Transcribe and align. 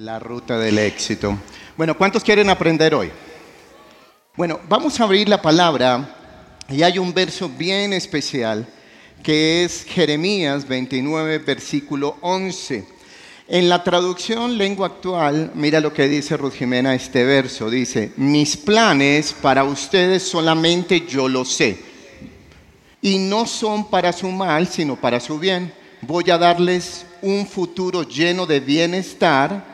La 0.00 0.18
ruta 0.18 0.58
del 0.58 0.78
éxito. 0.78 1.36
Bueno, 1.76 1.94
¿cuántos 1.94 2.24
quieren 2.24 2.48
aprender 2.48 2.94
hoy? 2.94 3.10
Bueno, 4.34 4.58
vamos 4.66 4.98
a 4.98 5.04
abrir 5.04 5.28
la 5.28 5.42
palabra 5.42 6.16
y 6.70 6.82
hay 6.82 6.98
un 6.98 7.12
verso 7.12 7.50
bien 7.50 7.92
especial 7.92 8.66
que 9.22 9.62
es 9.62 9.84
Jeremías 9.84 10.66
29, 10.66 11.40
versículo 11.40 12.16
11. 12.22 12.86
En 13.46 13.68
la 13.68 13.84
traducción 13.84 14.56
lengua 14.56 14.86
actual, 14.86 15.52
mira 15.54 15.80
lo 15.80 15.92
que 15.92 16.08
dice 16.08 16.38
Ruth 16.38 16.54
Jimena 16.54 16.94
este 16.94 17.22
verso. 17.24 17.68
Dice, 17.68 18.12
mis 18.16 18.56
planes 18.56 19.34
para 19.34 19.64
ustedes 19.64 20.22
solamente 20.22 21.06
yo 21.06 21.28
lo 21.28 21.44
sé. 21.44 21.78
Y 23.02 23.18
no 23.18 23.44
son 23.44 23.90
para 23.90 24.14
su 24.14 24.30
mal, 24.30 24.66
sino 24.66 24.96
para 24.96 25.20
su 25.20 25.38
bien. 25.38 25.74
Voy 26.00 26.30
a 26.30 26.38
darles 26.38 27.04
un 27.20 27.46
futuro 27.46 28.02
lleno 28.04 28.46
de 28.46 28.60
bienestar 28.60 29.69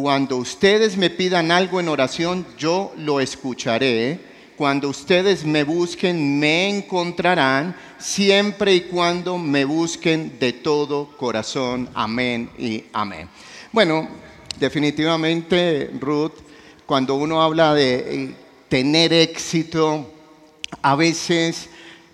cuando 0.00 0.36
ustedes 0.36 0.96
me 0.96 1.10
pidan 1.10 1.50
algo 1.50 1.80
en 1.80 1.88
oración, 1.88 2.46
yo 2.56 2.92
lo 2.98 3.18
escucharé. 3.18 4.20
Cuando 4.56 4.90
ustedes 4.90 5.44
me 5.44 5.64
busquen, 5.64 6.38
me 6.38 6.68
encontrarán, 6.68 7.74
siempre 7.98 8.76
y 8.76 8.82
cuando 8.82 9.38
me 9.38 9.64
busquen 9.64 10.38
de 10.38 10.52
todo 10.52 11.16
corazón. 11.16 11.90
Amén 11.94 12.48
y 12.56 12.84
amén. 12.92 13.28
Bueno, 13.72 14.08
definitivamente, 14.60 15.90
Ruth, 15.98 16.34
cuando 16.86 17.16
uno 17.16 17.42
habla 17.42 17.74
de 17.74 17.96
eh, 17.96 18.34
tener 18.68 19.12
éxito, 19.12 20.14
a 20.80 20.94
veces 20.94 21.70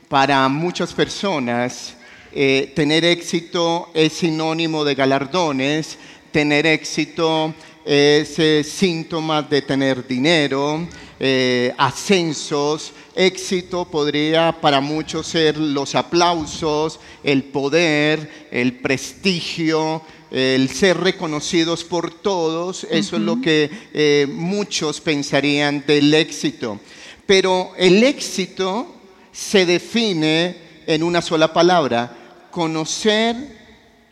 para 0.08 0.48
muchas 0.48 0.94
personas, 0.94 1.96
eh, 2.32 2.72
tener 2.74 3.04
éxito 3.04 3.90
es 3.92 4.14
sinónimo 4.14 4.86
de 4.86 4.94
galardones, 4.94 5.98
tener 6.32 6.66
éxito 6.66 7.54
es 7.84 8.38
eh, 8.38 8.64
síntoma 8.64 9.42
de 9.42 9.62
tener 9.62 10.06
dinero, 10.06 10.86
eh, 11.20 11.72
ascensos. 11.76 12.92
Éxito 13.14 13.84
podría 13.84 14.56
para 14.60 14.80
muchos 14.80 15.26
ser 15.26 15.58
los 15.58 15.94
aplausos, 15.94 16.98
el 17.22 17.44
poder, 17.44 18.48
el 18.50 18.74
prestigio, 18.78 20.02
el 20.30 20.68
ser 20.70 20.98
reconocidos 20.98 21.84
por 21.84 22.10
todos. 22.10 22.84
Eso 22.90 23.16
es 23.16 23.22
lo 23.22 23.40
que 23.40 23.70
eh, 23.92 24.26
muchos 24.30 25.00
pensarían 25.00 25.84
del 25.86 26.12
éxito. 26.14 26.80
Pero 27.26 27.72
el 27.76 28.02
éxito 28.02 28.94
se 29.30 29.66
define 29.66 30.56
en 30.86 31.02
una 31.02 31.22
sola 31.22 31.52
palabra, 31.52 32.46
conocer 32.50 33.36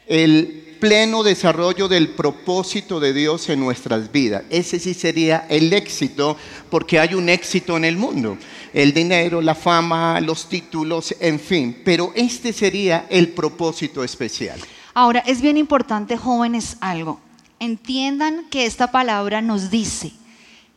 el 0.06 0.61
pleno 0.82 1.22
desarrollo 1.22 1.86
del 1.86 2.08
propósito 2.08 2.98
de 2.98 3.12
Dios 3.12 3.48
en 3.48 3.60
nuestras 3.60 4.10
vidas. 4.10 4.42
Ese 4.50 4.80
sí 4.80 4.94
sería 4.94 5.46
el 5.48 5.72
éxito, 5.72 6.36
porque 6.70 6.98
hay 6.98 7.14
un 7.14 7.28
éxito 7.28 7.76
en 7.76 7.84
el 7.84 7.96
mundo. 7.96 8.36
El 8.74 8.92
dinero, 8.92 9.40
la 9.40 9.54
fama, 9.54 10.20
los 10.20 10.48
títulos, 10.48 11.14
en 11.20 11.38
fin. 11.38 11.80
Pero 11.84 12.10
este 12.16 12.52
sería 12.52 13.06
el 13.10 13.28
propósito 13.28 14.02
especial. 14.02 14.58
Ahora, 14.92 15.20
es 15.20 15.40
bien 15.40 15.56
importante, 15.56 16.16
jóvenes, 16.16 16.78
algo. 16.80 17.20
Entiendan 17.60 18.48
que 18.50 18.66
esta 18.66 18.90
palabra 18.90 19.40
nos 19.40 19.70
dice 19.70 20.10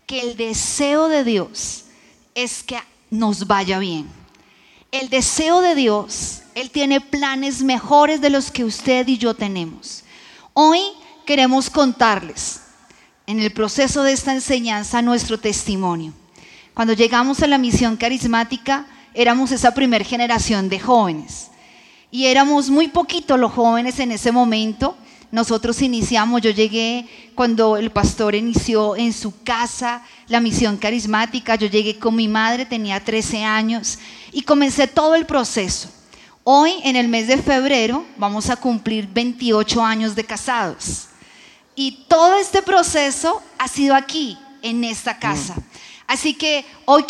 que 0.05 0.21
el 0.21 0.37
deseo 0.37 1.07
de 1.07 1.23
Dios 1.23 1.85
es 2.35 2.61
que 2.61 2.77
nos 3.09 3.47
vaya 3.47 3.79
bien. 3.79 4.05
El 5.01 5.09
deseo 5.09 5.59
de 5.59 5.75
Dios 5.75 6.39
él 6.55 6.71
tiene 6.71 7.01
planes 7.01 7.61
mejores 7.61 8.21
de 8.21 8.29
los 8.29 8.49
que 8.49 8.63
usted 8.63 9.05
y 9.09 9.17
yo 9.17 9.33
tenemos. 9.33 10.05
Hoy 10.53 10.79
queremos 11.25 11.69
contarles 11.69 12.61
en 13.27 13.41
el 13.41 13.51
proceso 13.51 14.03
de 14.03 14.13
esta 14.13 14.31
enseñanza 14.31 15.01
nuestro 15.01 15.37
testimonio. 15.37 16.13
Cuando 16.73 16.93
llegamos 16.93 17.43
a 17.43 17.47
la 17.47 17.57
misión 17.57 17.97
carismática, 17.97 18.87
éramos 19.13 19.51
esa 19.51 19.73
primer 19.73 20.05
generación 20.05 20.69
de 20.69 20.79
jóvenes. 20.79 21.51
Y 22.09 22.27
éramos 22.27 22.69
muy 22.69 22.87
poquitos 22.87 23.37
los 23.37 23.51
jóvenes 23.51 23.99
en 23.99 24.13
ese 24.13 24.31
momento. 24.31 24.95
Nosotros 25.35 25.81
iniciamos, 25.81 26.41
yo 26.41 26.49
llegué 26.49 27.05
cuando 27.35 27.75
el 27.75 27.91
pastor 27.91 28.35
inició 28.35 28.95
en 28.95 29.11
su 29.11 29.43
casa 29.43 30.01
la 30.29 30.39
misión 30.39 30.77
carismática, 30.77 31.55
yo 31.55 31.67
llegué 31.67 31.99
con 31.99 32.15
mi 32.15 32.29
madre, 32.29 32.65
tenía 32.65 33.03
13 33.03 33.43
años, 33.43 33.99
y 34.31 34.43
comencé 34.43 34.87
todo 34.87 35.13
el 35.13 35.25
proceso. 35.25 35.89
Hoy, 36.45 36.75
en 36.85 36.95
el 36.95 37.09
mes 37.09 37.27
de 37.27 37.35
febrero, 37.37 38.05
vamos 38.15 38.49
a 38.49 38.55
cumplir 38.55 39.09
28 39.13 39.83
años 39.83 40.15
de 40.15 40.23
casados. 40.23 41.07
Y 41.75 42.05
todo 42.07 42.37
este 42.37 42.61
proceso 42.61 43.43
ha 43.57 43.67
sido 43.67 43.93
aquí, 43.93 44.37
en 44.61 44.85
esta 44.85 45.19
casa. 45.19 45.53
Así 46.07 46.33
que 46.33 46.63
hoy 46.85 47.03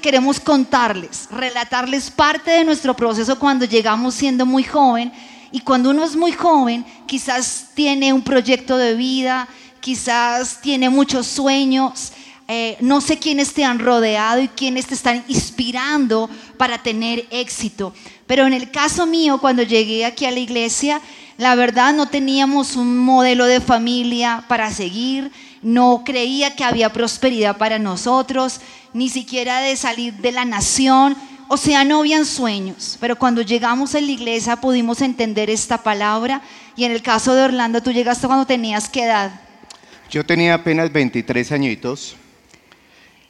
queremos 0.00 0.38
contarles, 0.38 1.28
relatarles 1.28 2.08
parte 2.08 2.52
de 2.52 2.64
nuestro 2.64 2.94
proceso 2.94 3.36
cuando 3.36 3.64
llegamos 3.64 4.14
siendo 4.14 4.46
muy 4.46 4.62
joven. 4.62 5.12
Y 5.54 5.60
cuando 5.60 5.90
uno 5.90 6.02
es 6.02 6.16
muy 6.16 6.32
joven, 6.32 6.84
quizás 7.06 7.68
tiene 7.74 8.12
un 8.12 8.22
proyecto 8.22 8.76
de 8.76 8.94
vida, 8.94 9.46
quizás 9.78 10.60
tiene 10.60 10.90
muchos 10.90 11.28
sueños, 11.28 12.12
eh, 12.48 12.76
no 12.80 13.00
sé 13.00 13.20
quiénes 13.20 13.54
te 13.54 13.64
han 13.64 13.78
rodeado 13.78 14.42
y 14.42 14.48
quiénes 14.48 14.88
te 14.88 14.94
están 14.94 15.22
inspirando 15.28 16.28
para 16.58 16.82
tener 16.82 17.28
éxito. 17.30 17.94
Pero 18.26 18.48
en 18.48 18.52
el 18.52 18.72
caso 18.72 19.06
mío, 19.06 19.38
cuando 19.38 19.62
llegué 19.62 20.04
aquí 20.04 20.24
a 20.24 20.32
la 20.32 20.40
iglesia, 20.40 21.00
la 21.38 21.54
verdad 21.54 21.94
no 21.94 22.06
teníamos 22.06 22.74
un 22.74 22.98
modelo 22.98 23.46
de 23.46 23.60
familia 23.60 24.44
para 24.48 24.72
seguir, 24.72 25.30
no 25.62 26.02
creía 26.04 26.56
que 26.56 26.64
había 26.64 26.92
prosperidad 26.92 27.58
para 27.58 27.78
nosotros, 27.78 28.60
ni 28.92 29.08
siquiera 29.08 29.60
de 29.60 29.76
salir 29.76 30.14
de 30.14 30.32
la 30.32 30.44
nación. 30.44 31.16
O 31.48 31.56
sea, 31.56 31.84
no 31.84 32.00
habían 32.00 32.24
sueños, 32.24 32.96
pero 33.00 33.16
cuando 33.16 33.42
llegamos 33.42 33.94
a 33.94 34.00
la 34.00 34.10
iglesia 34.10 34.56
pudimos 34.56 35.02
entender 35.02 35.50
esta 35.50 35.78
palabra. 35.78 36.42
Y 36.76 36.84
en 36.84 36.92
el 36.92 37.02
caso 37.02 37.34
de 37.34 37.42
Orlando, 37.42 37.82
tú 37.82 37.92
llegaste 37.92 38.26
cuando 38.26 38.46
tenías 38.46 38.88
qué 38.88 39.04
edad? 39.04 39.40
Yo 40.10 40.24
tenía 40.24 40.54
apenas 40.54 40.92
23 40.92 41.52
añitos 41.52 42.16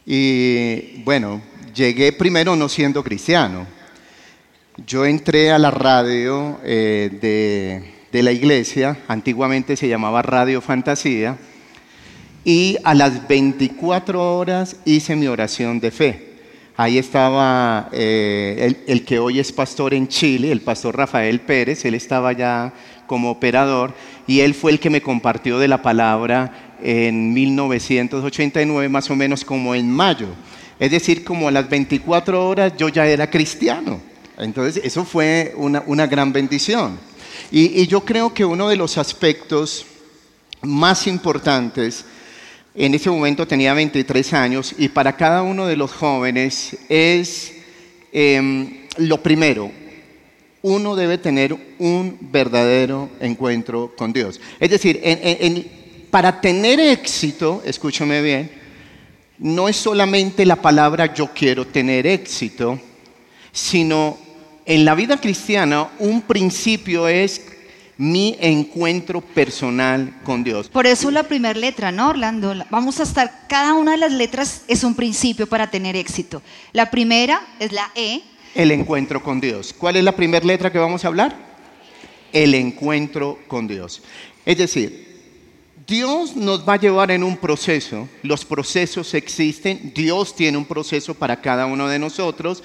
y 0.06 1.02
bueno, 1.02 1.40
llegué 1.74 2.12
primero 2.12 2.56
no 2.56 2.68
siendo 2.68 3.02
cristiano. 3.02 3.66
Yo 4.86 5.06
entré 5.06 5.50
a 5.50 5.58
la 5.58 5.70
radio 5.70 6.58
eh, 6.64 7.84
de, 8.12 8.22
la 8.22 8.32
iglesia, 8.32 8.98
antiguamente 9.08 9.76
se 9.76 9.88
llamaba 9.88 10.22
Radio 10.22 10.60
Fantasía, 10.60 11.36
y 12.44 12.76
a 12.84 12.94
las 12.94 13.26
24 13.26 14.36
horas 14.36 14.76
hice 14.84 15.16
mi 15.16 15.26
oración 15.26 15.80
de 15.80 15.90
fe. 15.90 16.33
Ahí 16.76 16.98
estaba 16.98 17.88
eh, 17.92 18.82
el, 18.88 19.04
que 19.04 19.20
hoy 19.20 19.38
es 19.38 19.52
pastor 19.52 19.94
en 19.94 20.08
Chile, 20.08 20.50
el 20.50 20.60
pastor 20.60 20.96
Rafael 20.96 21.40
Pérez, 21.40 21.84
él 21.84 21.94
estaba 21.94 22.32
ya 22.32 22.72
como 23.06 23.30
operador 23.30 23.94
y 24.26 24.40
él 24.40 24.54
fue 24.54 24.72
el 24.72 24.80
que 24.80 24.90
me 24.90 25.00
compartió 25.00 25.60
de 25.60 25.68
la 25.68 25.82
palabra 25.82 26.74
en 26.82 27.32
1989, 27.32 28.88
más 28.88 29.08
o 29.08 29.14
menos 29.14 29.44
como 29.44 29.74
en 29.76 29.88
mayo. 29.88 30.26
Es 30.80 30.90
decir, 30.90 31.22
como 31.22 31.46
a 31.46 31.52
las 31.52 31.68
24 31.68 32.48
horas 32.48 32.72
yo 32.76 32.88
ya 32.88 33.06
era 33.06 33.30
cristiano. 33.30 34.00
Entonces, 34.36 34.82
eso 34.84 35.04
fue 35.04 35.54
una, 35.56 36.06
gran 36.08 36.32
bendición. 36.32 36.98
Y, 37.52 37.86
yo 37.86 38.00
creo 38.00 38.34
que 38.34 38.44
uno 38.44 38.68
de 38.68 38.74
los 38.74 38.98
aspectos 38.98 39.86
más 40.62 41.06
importantes, 41.06 42.04
en 42.74 42.94
ese 42.94 43.10
momento 43.10 43.46
tenía 43.46 43.74
23 43.74 44.32
años, 44.32 44.74
y 44.78 44.88
para 44.88 45.16
cada 45.16 45.42
uno 45.42 45.66
de 45.66 45.76
los 45.76 45.92
jóvenes 45.92 46.76
es 46.88 47.54
em, 48.12 48.86
lo 48.96 49.22
primero, 49.22 49.70
uno 50.62 50.96
debe 50.96 51.18
tener 51.18 51.54
un 51.78 52.16
verdadero 52.20 53.10
encuentro 53.20 53.92
con 53.96 54.12
Dios. 54.12 54.40
Es 54.58 54.70
decir, 54.70 55.00
para 56.10 56.40
tener 56.40 56.80
éxito, 56.80 57.62
escúchame 57.66 58.22
bien, 58.22 58.50
no 59.38 59.68
es 59.68 59.76
solamente 59.76 60.46
la 60.46 60.56
palabra 60.56 61.12
yo 61.12 61.30
quiero 61.34 61.66
tener 61.66 62.06
éxito, 62.06 62.80
sino 63.52 64.16
en 64.64 64.84
la 64.84 64.94
vida 64.94 65.20
cristiana 65.20 65.90
un 65.98 66.22
principio 66.22 67.08
es 67.08 67.40
mi 67.96 68.36
encuentro 68.40 69.20
personal 69.20 70.12
con 70.24 70.42
Dios. 70.42 70.68
Por 70.68 70.86
eso 70.86 71.10
la 71.10 71.22
primera 71.22 71.58
letra, 71.58 71.92
¿no, 71.92 72.10
Orlando? 72.10 72.54
Vamos 72.70 73.00
a 73.00 73.04
estar, 73.04 73.46
cada 73.48 73.74
una 73.74 73.92
de 73.92 73.98
las 73.98 74.12
letras 74.12 74.62
es 74.68 74.84
un 74.84 74.94
principio 74.94 75.46
para 75.46 75.70
tener 75.70 75.96
éxito. 75.96 76.42
La 76.72 76.90
primera 76.90 77.40
es 77.58 77.72
la 77.72 77.90
E. 77.94 78.22
El 78.54 78.70
encuentro 78.70 79.22
con 79.22 79.40
Dios. 79.40 79.74
¿Cuál 79.76 79.96
es 79.96 80.04
la 80.04 80.16
primera 80.16 80.44
letra 80.44 80.72
que 80.72 80.78
vamos 80.78 81.04
a 81.04 81.08
hablar? 81.08 81.36
El 82.32 82.54
encuentro 82.54 83.38
con 83.46 83.68
Dios. 83.68 84.02
Es 84.44 84.58
decir, 84.58 85.04
Dios 85.86 86.34
nos 86.34 86.66
va 86.66 86.74
a 86.74 86.80
llevar 86.80 87.10
en 87.10 87.22
un 87.22 87.36
proceso, 87.36 88.08
los 88.22 88.44
procesos 88.44 89.12
existen, 89.12 89.92
Dios 89.94 90.34
tiene 90.34 90.56
un 90.56 90.64
proceso 90.64 91.14
para 91.14 91.42
cada 91.42 91.66
uno 91.66 91.88
de 91.88 91.98
nosotros, 91.98 92.62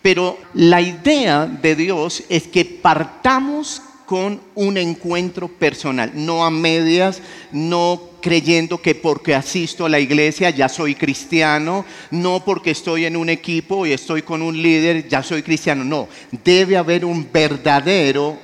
pero 0.00 0.38
la 0.54 0.80
idea 0.80 1.46
de 1.46 1.76
Dios 1.76 2.24
es 2.30 2.48
que 2.48 2.64
partamos 2.64 3.82
con 4.06 4.40
un 4.54 4.76
encuentro 4.76 5.48
personal, 5.48 6.12
no 6.14 6.44
a 6.44 6.50
medias, 6.50 7.20
no 7.52 8.00
creyendo 8.20 8.80
que 8.80 8.94
porque 8.94 9.34
asisto 9.34 9.84
a 9.84 9.88
la 9.88 10.00
iglesia 10.00 10.50
ya 10.50 10.68
soy 10.68 10.94
cristiano, 10.94 11.84
no 12.10 12.44
porque 12.44 12.70
estoy 12.70 13.04
en 13.04 13.16
un 13.16 13.28
equipo 13.28 13.86
y 13.86 13.92
estoy 13.92 14.22
con 14.22 14.42
un 14.42 14.60
líder 14.60 15.08
ya 15.08 15.22
soy 15.22 15.42
cristiano, 15.42 15.84
no, 15.84 16.08
debe 16.44 16.76
haber 16.76 17.04
un 17.04 17.28
verdadero 17.32 18.38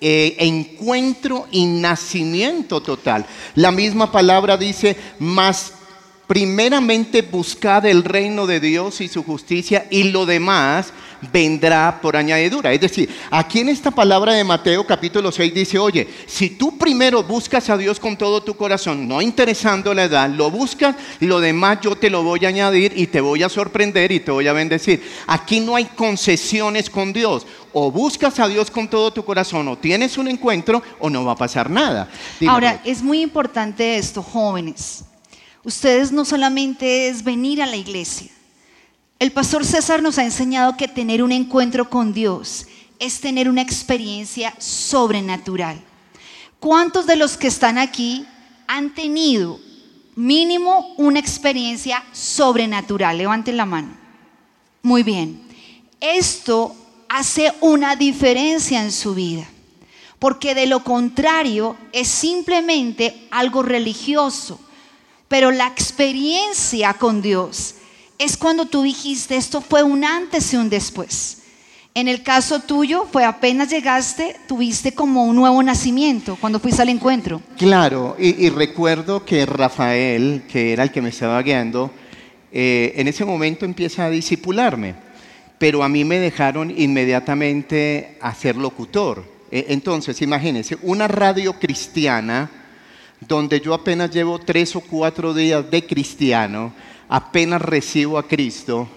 eh, 0.00 0.36
encuentro 0.40 1.46
y 1.50 1.64
nacimiento 1.64 2.82
total. 2.82 3.24
La 3.54 3.72
misma 3.72 4.12
palabra 4.12 4.56
dice, 4.56 4.96
más 5.18 5.72
primeramente 6.26 7.22
buscad 7.22 7.84
el 7.86 8.04
reino 8.04 8.46
de 8.46 8.60
Dios 8.60 9.00
y 9.00 9.08
su 9.08 9.22
justicia 9.22 9.86
y 9.90 10.04
lo 10.04 10.26
demás 10.26 10.92
vendrá 11.32 12.00
por 12.00 12.16
añadidura. 12.16 12.72
Es 12.72 12.80
decir, 12.80 13.08
aquí 13.30 13.60
en 13.60 13.68
esta 13.68 13.90
palabra 13.90 14.32
de 14.34 14.44
Mateo 14.44 14.86
capítulo 14.86 15.32
6 15.32 15.54
dice, 15.54 15.78
oye, 15.78 16.08
si 16.26 16.50
tú 16.50 16.76
primero 16.76 17.22
buscas 17.22 17.70
a 17.70 17.76
Dios 17.76 17.98
con 17.98 18.16
todo 18.16 18.42
tu 18.42 18.54
corazón, 18.54 19.06
no 19.08 19.22
interesando 19.22 19.94
la 19.94 20.04
edad, 20.04 20.28
lo 20.28 20.50
buscas, 20.50 20.96
lo 21.20 21.40
demás 21.40 21.78
yo 21.82 21.96
te 21.96 22.10
lo 22.10 22.22
voy 22.22 22.44
a 22.44 22.48
añadir 22.48 22.92
y 22.96 23.06
te 23.06 23.20
voy 23.20 23.42
a 23.42 23.48
sorprender 23.48 24.12
y 24.12 24.20
te 24.20 24.30
voy 24.30 24.48
a 24.48 24.52
bendecir. 24.52 25.02
Aquí 25.26 25.60
no 25.60 25.76
hay 25.76 25.86
concesiones 25.86 26.90
con 26.90 27.12
Dios. 27.12 27.46
O 27.76 27.90
buscas 27.90 28.38
a 28.38 28.46
Dios 28.46 28.70
con 28.70 28.86
todo 28.86 29.12
tu 29.12 29.24
corazón, 29.24 29.66
o 29.66 29.76
tienes 29.76 30.16
un 30.16 30.28
encuentro, 30.28 30.80
o 31.00 31.10
no 31.10 31.24
va 31.24 31.32
a 31.32 31.36
pasar 31.36 31.68
nada. 31.68 32.08
Ahora, 32.46 32.80
es 32.84 33.02
muy 33.02 33.20
importante 33.20 33.96
esto, 33.96 34.22
jóvenes. 34.22 35.02
Ustedes 35.64 36.12
no 36.12 36.24
solamente 36.24 37.08
es 37.08 37.24
venir 37.24 37.62
a 37.62 37.66
la 37.66 37.76
iglesia, 37.76 38.30
el 39.18 39.32
pastor 39.32 39.64
César 39.64 40.02
nos 40.02 40.18
ha 40.18 40.24
enseñado 40.24 40.76
que 40.76 40.88
tener 40.88 41.22
un 41.22 41.32
encuentro 41.32 41.88
con 41.88 42.12
Dios 42.12 42.66
es 42.98 43.20
tener 43.20 43.48
una 43.48 43.62
experiencia 43.62 44.54
sobrenatural. 44.58 45.80
¿Cuántos 46.60 47.06
de 47.06 47.16
los 47.16 47.36
que 47.36 47.46
están 47.46 47.78
aquí 47.78 48.26
han 48.66 48.94
tenido 48.94 49.60
mínimo 50.16 50.94
una 50.96 51.20
experiencia 51.20 52.04
sobrenatural? 52.12 53.18
Levanten 53.18 53.56
la 53.56 53.66
mano. 53.66 53.96
Muy 54.82 55.02
bien. 55.02 55.42
Esto 56.00 56.74
hace 57.08 57.52
una 57.60 57.96
diferencia 57.96 58.82
en 58.82 58.92
su 58.92 59.14
vida. 59.14 59.46
Porque 60.18 60.54
de 60.54 60.66
lo 60.66 60.82
contrario 60.82 61.76
es 61.92 62.08
simplemente 62.08 63.26
algo 63.30 63.62
religioso. 63.62 64.60
Pero 65.28 65.50
la 65.50 65.66
experiencia 65.66 66.94
con 66.94 67.22
Dios 67.22 67.76
es 68.18 68.36
cuando 68.36 68.66
tú 68.66 68.82
dijiste, 68.82 69.36
esto 69.36 69.60
fue 69.60 69.82
un 69.82 70.04
antes 70.04 70.52
y 70.52 70.56
un 70.56 70.68
después. 70.68 71.38
En 71.96 72.08
el 72.08 72.24
caso 72.24 72.58
tuyo, 72.58 73.06
fue 73.10 73.24
apenas 73.24 73.70
llegaste, 73.70 74.34
tuviste 74.48 74.94
como 74.94 75.26
un 75.26 75.36
nuevo 75.36 75.62
nacimiento 75.62 76.36
cuando 76.40 76.58
fuiste 76.58 76.82
al 76.82 76.88
encuentro. 76.88 77.40
Claro, 77.56 78.16
y, 78.18 78.48
recuerdo 78.48 79.24
que 79.24 79.46
Rafael, 79.46 80.42
que 80.50 80.72
era 80.72 80.82
el 80.82 80.90
que 80.90 81.00
me 81.00 81.10
estaba 81.10 81.40
guiando, 81.40 81.92
eh, 82.50 82.94
en 82.96 83.06
ese 83.06 83.24
momento 83.24 83.64
empieza 83.64 84.06
a 84.06 84.10
disipularme, 84.10 84.96
pero 85.56 85.84
a 85.84 85.88
mí 85.88 86.04
me 86.04 86.18
dejaron 86.18 86.72
inmediatamente 86.76 88.18
a 88.20 88.34
ser 88.34 88.56
locutor. 88.56 89.24
E, 89.52 89.66
entonces, 89.68 90.20
imagínense, 90.20 90.76
una 90.82 91.06
radio 91.06 91.60
cristiana, 91.60 92.50
donde 93.20 93.60
yo 93.60 93.74
apenas 93.74 94.10
llevo 94.10 94.38
tres 94.38 94.74
o 94.76 94.80
cuatro 94.80 95.34
días 95.34 95.70
de 95.70 95.86
cristiano, 95.86 96.72
apenas 97.08 97.62
recibo 97.62 98.18
a 98.18 98.26
Cristo 98.26 98.88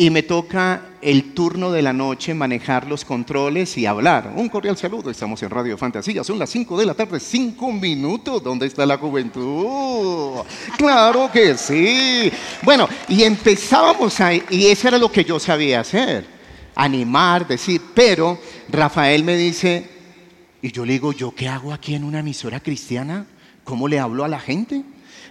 y 0.00 0.10
me 0.10 0.22
toca 0.22 0.82
el 1.02 1.34
turno 1.34 1.72
de 1.72 1.82
la 1.82 1.92
noche 1.92 2.32
manejar 2.32 2.86
los 2.86 3.04
controles 3.04 3.76
y 3.78 3.84
hablar. 3.84 4.32
Un 4.36 4.48
cordial 4.48 4.76
saludo, 4.76 5.10
estamos 5.10 5.42
en 5.42 5.50
Radio 5.50 5.76
Fantasía, 5.76 6.22
son 6.22 6.38
las 6.38 6.50
5 6.50 6.78
de 6.78 6.86
la 6.86 6.94
tarde, 6.94 7.18
5 7.18 7.72
minutos, 7.72 8.40
¿dónde 8.40 8.66
está 8.66 8.86
la 8.86 8.96
juventud? 8.96 10.36
Claro 10.76 11.28
que 11.32 11.56
sí. 11.56 12.30
Bueno, 12.62 12.88
y 13.08 13.24
empezábamos 13.24 14.20
ahí, 14.20 14.40
y 14.50 14.66
eso 14.66 14.86
era 14.86 14.98
lo 14.98 15.10
que 15.10 15.24
yo 15.24 15.40
sabía 15.40 15.80
hacer, 15.80 16.24
animar, 16.76 17.48
decir, 17.48 17.82
pero 17.92 18.38
Rafael 18.68 19.24
me 19.24 19.36
dice, 19.36 19.84
y 20.62 20.70
yo 20.70 20.86
le 20.86 20.92
digo, 20.92 21.12
¿yo 21.12 21.34
qué 21.34 21.48
hago 21.48 21.72
aquí 21.72 21.96
en 21.96 22.04
una 22.04 22.20
emisora 22.20 22.60
cristiana? 22.60 23.26
¿Cómo 23.68 23.86
le 23.86 23.98
hablo 23.98 24.24
a 24.24 24.28
la 24.28 24.40
gente? 24.40 24.82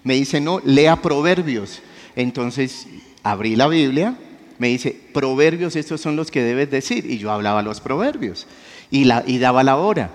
Me 0.04 0.14
dice, 0.14 0.40
no, 0.40 0.60
lea 0.64 0.98
proverbios. 0.98 1.82
Entonces 2.16 2.86
abrí 3.24 3.56
la 3.56 3.68
Biblia, 3.68 4.16
me 4.60 4.68
dice, 4.68 4.96
proverbios 5.12 5.76
estos 5.76 6.02
son 6.02 6.16
los 6.16 6.30
que 6.30 6.44
debes 6.44 6.70
decir. 6.70 7.10
Y 7.10 7.18
yo 7.18 7.32
hablaba 7.32 7.64
los 7.64 7.82
proverbios 7.82 8.46
y, 8.92 9.08
daba 9.40 9.64
la 9.64 9.78
hora. 9.78 10.12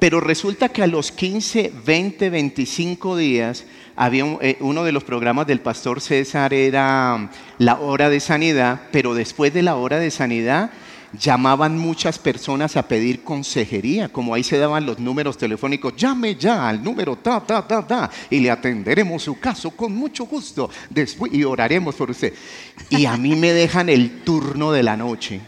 Pero 0.00 0.18
resulta 0.18 0.70
que 0.70 0.82
a 0.82 0.88
los 0.88 1.12
15, 1.12 1.72
20, 1.86 2.30
25 2.30 3.16
días, 3.16 3.64
había 3.94 4.24
eh, 4.40 4.56
uno 4.58 4.82
de 4.82 4.90
los 4.90 5.04
programas 5.04 5.46
del 5.46 5.60
pastor 5.60 6.00
César 6.00 6.52
era 6.52 7.14
um, 7.14 7.28
la 7.58 7.78
hora 7.78 8.10
de 8.10 8.18
sanidad, 8.18 8.88
pero 8.90 9.14
después 9.14 9.54
de 9.54 9.62
la 9.62 9.76
hora 9.76 10.00
de 10.00 10.10
sanidad 10.10 10.72
llamaban 11.12 11.78
muchas 11.78 12.18
personas 12.18 12.76
a 12.76 12.88
pedir 12.88 13.22
consejería, 13.22 14.08
como 14.08 14.34
ahí 14.34 14.42
se 14.42 14.58
daban 14.58 14.86
los 14.86 14.98
números 14.98 15.36
telefónicos, 15.36 15.94
llame 15.96 16.36
ya 16.36 16.68
al 16.68 16.82
número 16.82 17.16
ta, 17.16 17.40
ta, 17.40 17.66
ta, 17.66 17.86
ta, 17.86 18.10
y 18.30 18.40
le 18.40 18.50
atenderemos 18.50 19.22
su 19.22 19.38
caso 19.38 19.70
con 19.70 19.94
mucho 19.94 20.24
gusto 20.24 20.70
después, 20.88 21.32
y 21.32 21.44
oraremos 21.44 21.94
por 21.94 22.10
usted. 22.10 22.32
Y 22.90 23.06
a 23.06 23.16
mí 23.16 23.36
me 23.36 23.52
dejan 23.52 23.88
el 23.88 24.22
turno 24.22 24.72
de 24.72 24.82
la 24.82 24.96
noche. 24.96 25.40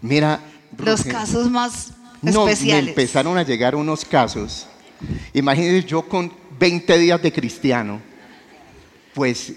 Mira, 0.00 0.40
los 0.76 1.04
casos 1.04 1.50
más 1.50 1.92
especiales. 2.22 2.84
Me 2.84 2.90
empezaron 2.90 3.36
a 3.36 3.42
llegar 3.42 3.74
unos 3.74 4.04
casos. 4.04 4.66
Imagínense 5.32 5.86
yo 5.86 6.02
con 6.02 6.32
20 6.58 6.98
días 6.98 7.22
de 7.22 7.32
cristiano, 7.32 8.00
pues, 9.14 9.52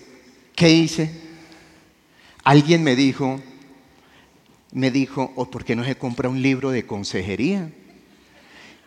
¿qué 0.56 0.70
hice? 0.70 1.12
Alguien 2.44 2.84
me 2.84 2.96
dijo, 2.96 3.40
me 4.72 4.92
dijo, 4.92 5.32
¿o 5.36 5.50
por 5.50 5.66
qué 5.66 5.76
no 5.76 5.84
se 5.84 5.96
compra 5.96 6.30
un 6.30 6.42
libro 6.42 6.72
de 6.72 6.86
consejería? 6.86 7.70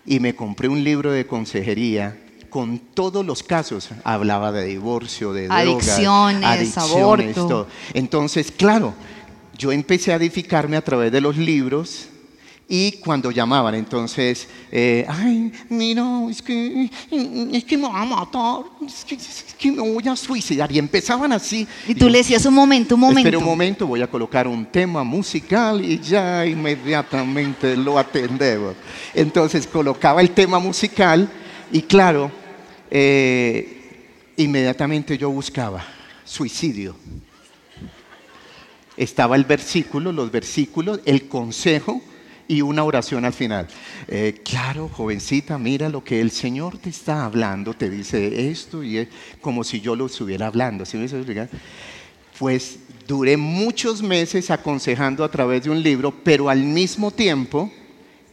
Y 0.06 0.20
me 0.20 0.34
compré 0.34 0.68
un 0.68 0.84
libro 0.84 1.12
de 1.12 1.26
consejería 1.26 2.18
con 2.50 2.78
todos 2.78 3.24
los 3.24 3.42
casos. 3.42 3.90
Hablaba 4.04 4.52
de 4.52 4.64
divorcio, 4.64 5.32
de 5.32 5.48
adicciones, 5.50 6.44
adicciones 6.44 7.36
aborto. 7.36 7.68
Entonces, 7.94 8.52
claro, 8.52 8.94
yo 9.58 9.72
empecé 9.72 10.12
a 10.12 10.16
edificarme 10.16 10.76
a 10.76 10.82
través 10.82 11.10
de 11.12 11.20
los 11.20 11.36
libros 11.36 12.08
y 12.66 12.92
cuando 12.92 13.30
llamaban, 13.30 13.74
entonces, 13.74 14.48
eh, 14.72 15.04
ay, 15.06 15.52
mira, 15.68 16.02
es 16.30 16.40
que, 16.40 16.90
es 17.52 17.64
que 17.64 17.76
me 17.76 17.86
va 17.86 18.00
a 18.00 18.04
matar, 18.06 18.64
es 18.86 19.04
que, 19.58 19.70
me 19.70 19.82
voy 19.82 20.08
a 20.08 20.16
suicidar. 20.16 20.72
Y 20.72 20.78
empezaban 20.78 21.30
así. 21.32 21.68
Y 21.86 21.94
tú 21.94 22.08
le 22.08 22.18
decías 22.18 22.46
un 22.46 22.54
momento, 22.54 22.94
un 22.94 23.02
momento. 23.02 23.28
Espera 23.28 23.38
un 23.38 23.44
momento, 23.44 23.86
voy 23.86 24.00
a 24.00 24.06
colocar 24.06 24.48
un 24.48 24.64
tema 24.64 25.04
musical 25.04 25.84
y 25.84 25.98
ya 25.98 26.46
inmediatamente 26.46 27.76
lo 27.76 27.98
atendemos. 27.98 28.74
Entonces 29.12 29.66
colocaba 29.66 30.22
el 30.22 30.30
tema 30.30 30.58
musical 30.58 31.28
y 31.70 31.82
claro, 31.82 32.30
eh, 32.90 34.32
inmediatamente 34.38 35.18
yo 35.18 35.28
buscaba 35.28 35.84
suicidio. 36.24 36.96
Estaba 38.96 39.36
el 39.36 39.44
versículo, 39.44 40.12
los 40.12 40.30
versículos, 40.30 41.00
el 41.04 41.28
consejo 41.28 42.00
y 42.48 42.62
una 42.62 42.84
oración 42.84 43.24
al 43.24 43.32
final. 43.32 43.66
Eh, 44.08 44.40
claro, 44.44 44.88
jovencita, 44.88 45.58
mira 45.58 45.88
lo 45.88 46.02
que 46.04 46.20
el 46.20 46.30
Señor 46.30 46.78
te 46.78 46.90
está 46.90 47.24
hablando, 47.24 47.74
te 47.74 47.90
dice 47.90 48.50
esto 48.50 48.82
y 48.82 48.98
es 48.98 49.08
como 49.40 49.64
si 49.64 49.80
yo 49.80 49.96
lo 49.96 50.06
estuviera 50.06 50.46
hablando. 50.46 50.84
¿sí 50.84 50.96
me 50.96 51.08
Pues 52.38 52.78
duré 53.06 53.36
muchos 53.36 54.02
meses 54.02 54.50
aconsejando 54.50 55.24
a 55.24 55.30
través 55.30 55.64
de 55.64 55.70
un 55.70 55.82
libro, 55.82 56.14
pero 56.22 56.48
al 56.48 56.62
mismo 56.62 57.10
tiempo 57.10 57.70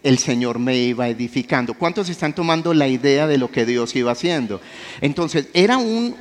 el 0.04 0.18
Señor 0.18 0.58
me 0.58 0.78
iba 0.78 1.08
edificando. 1.08 1.76
¿Cuántos 1.76 2.10
están 2.10 2.34
tomando 2.34 2.74
la 2.74 2.88
idea 2.88 3.28
de 3.28 3.38
lo 3.38 3.52
que 3.52 3.66
Dios 3.66 3.96
iba 3.96 4.12
haciendo? 4.12 4.60
Entonces, 5.00 5.48
era 5.54 5.78
un, 5.78 6.16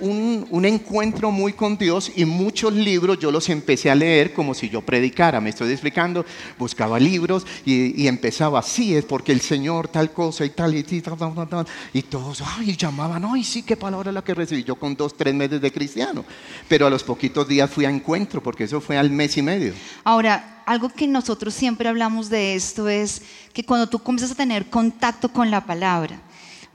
encuentro 0.65 1.31
muy 1.31 1.55
con 1.55 1.79
Dios 1.79 2.13
y 2.15 2.25
muchos 2.25 2.75
libros 2.75 3.19
yo 3.19 3.31
los 3.31 3.49
empecé 3.49 3.91
a 3.91 3.95
leer 3.95 4.35
como 4.35 4.55
si 4.55 4.69
yo 4.69 4.83
predicara. 4.83 5.41
Me 5.41 5.51
estoy 5.51 5.73
explicando, 5.73 6.27
buscaba 6.59 7.01
libros 7.01 7.47
y, 7.65 8.07
empezaba 8.07 8.59
así, 8.59 8.95
es 8.95 9.05
porque 9.05 9.33
el 9.33 9.41
Señor 9.41 9.89
tal 9.89 10.13
cosa 10.13 10.45
y 10.45 10.51
tal 10.51 10.75
y 10.75 10.83
tal, 10.83 11.17
tal, 11.17 11.49
tal, 11.49 11.67
y 11.93 12.03
todos, 12.03 12.43
ay, 12.59 12.77
llamaban, 12.77 13.25
ay, 13.25 13.45
sí, 13.45 13.63
qué 13.63 13.77
palabra 13.77 14.13
la 14.13 14.23
que 14.23 14.35
recibí 14.35 14.65
yo 14.65 14.77
con 14.77 14.95
dos, 14.95 15.17
tres 15.17 15.35
meses 15.35 15.61
de 15.61 15.73
cristiano. 15.73 16.25
Pero 16.69 16.87
a 16.87 16.91
los 16.91 17.03
poquitos 17.03 17.49
días 17.49 17.71
fui 17.71 17.85
a 17.85 17.91
encuentro, 17.91 18.43
porque 18.43 18.65
eso 18.65 18.81
fue 18.81 18.99
al 18.99 19.11
mes 19.11 19.37
y 19.37 19.43
medio. 19.43 19.73
Ahora, 20.05 20.60
algo 20.71 20.89
que 20.89 21.09
nosotros 21.09 21.53
siempre 21.53 21.89
hablamos 21.89 22.31
de 22.31 22.55
esto 22.55 22.89
es 22.89 23.23
que 23.53 23.65
cuando 23.65 23.89
tú 23.89 23.99
comienzas 23.99 24.31
a 24.31 24.37
tener 24.37 24.71
contacto 24.71 25.29
con 25.29 25.51
la 25.51 25.67
palabra, 25.67 26.21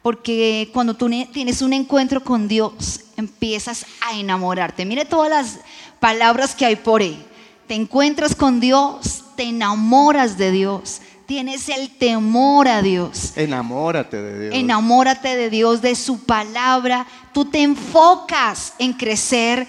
porque 0.02 0.70
cuando 0.74 0.96
tú 0.96 1.10
tienes 1.32 1.62
un 1.62 1.72
encuentro 1.72 2.22
con 2.22 2.50
Dios, 2.50 3.06
empiezas 3.16 3.86
a 4.06 4.20
enamorarte. 4.20 4.84
Mire 4.84 5.06
todas 5.06 5.30
las 5.30 5.60
palabras 6.02 6.54
que 6.56 6.66
hay 6.66 6.76
por 6.76 7.00
ahí. 7.00 7.26
Te 7.68 7.76
encuentras 7.76 8.36
con 8.36 8.60
Dios, 8.60 9.24
te 9.38 9.44
enamoras 9.44 10.38
de 10.38 10.52
Dios, 10.52 11.00
tienes 11.26 11.70
el 11.70 11.90
temor 11.90 12.68
a 12.68 12.82
Dios. 12.82 13.32
Enamórate 13.38 14.22
de 14.22 14.40
Dios. 14.42 14.56
Enamórate 14.56 15.38
de 15.38 15.50
Dios, 15.50 15.82
de 15.82 15.96
su 15.96 16.20
palabra. 16.26 17.08
Tú 17.34 17.46
te 17.46 17.62
enfocas 17.62 18.74
en 18.78 18.92
crecer. 18.92 19.66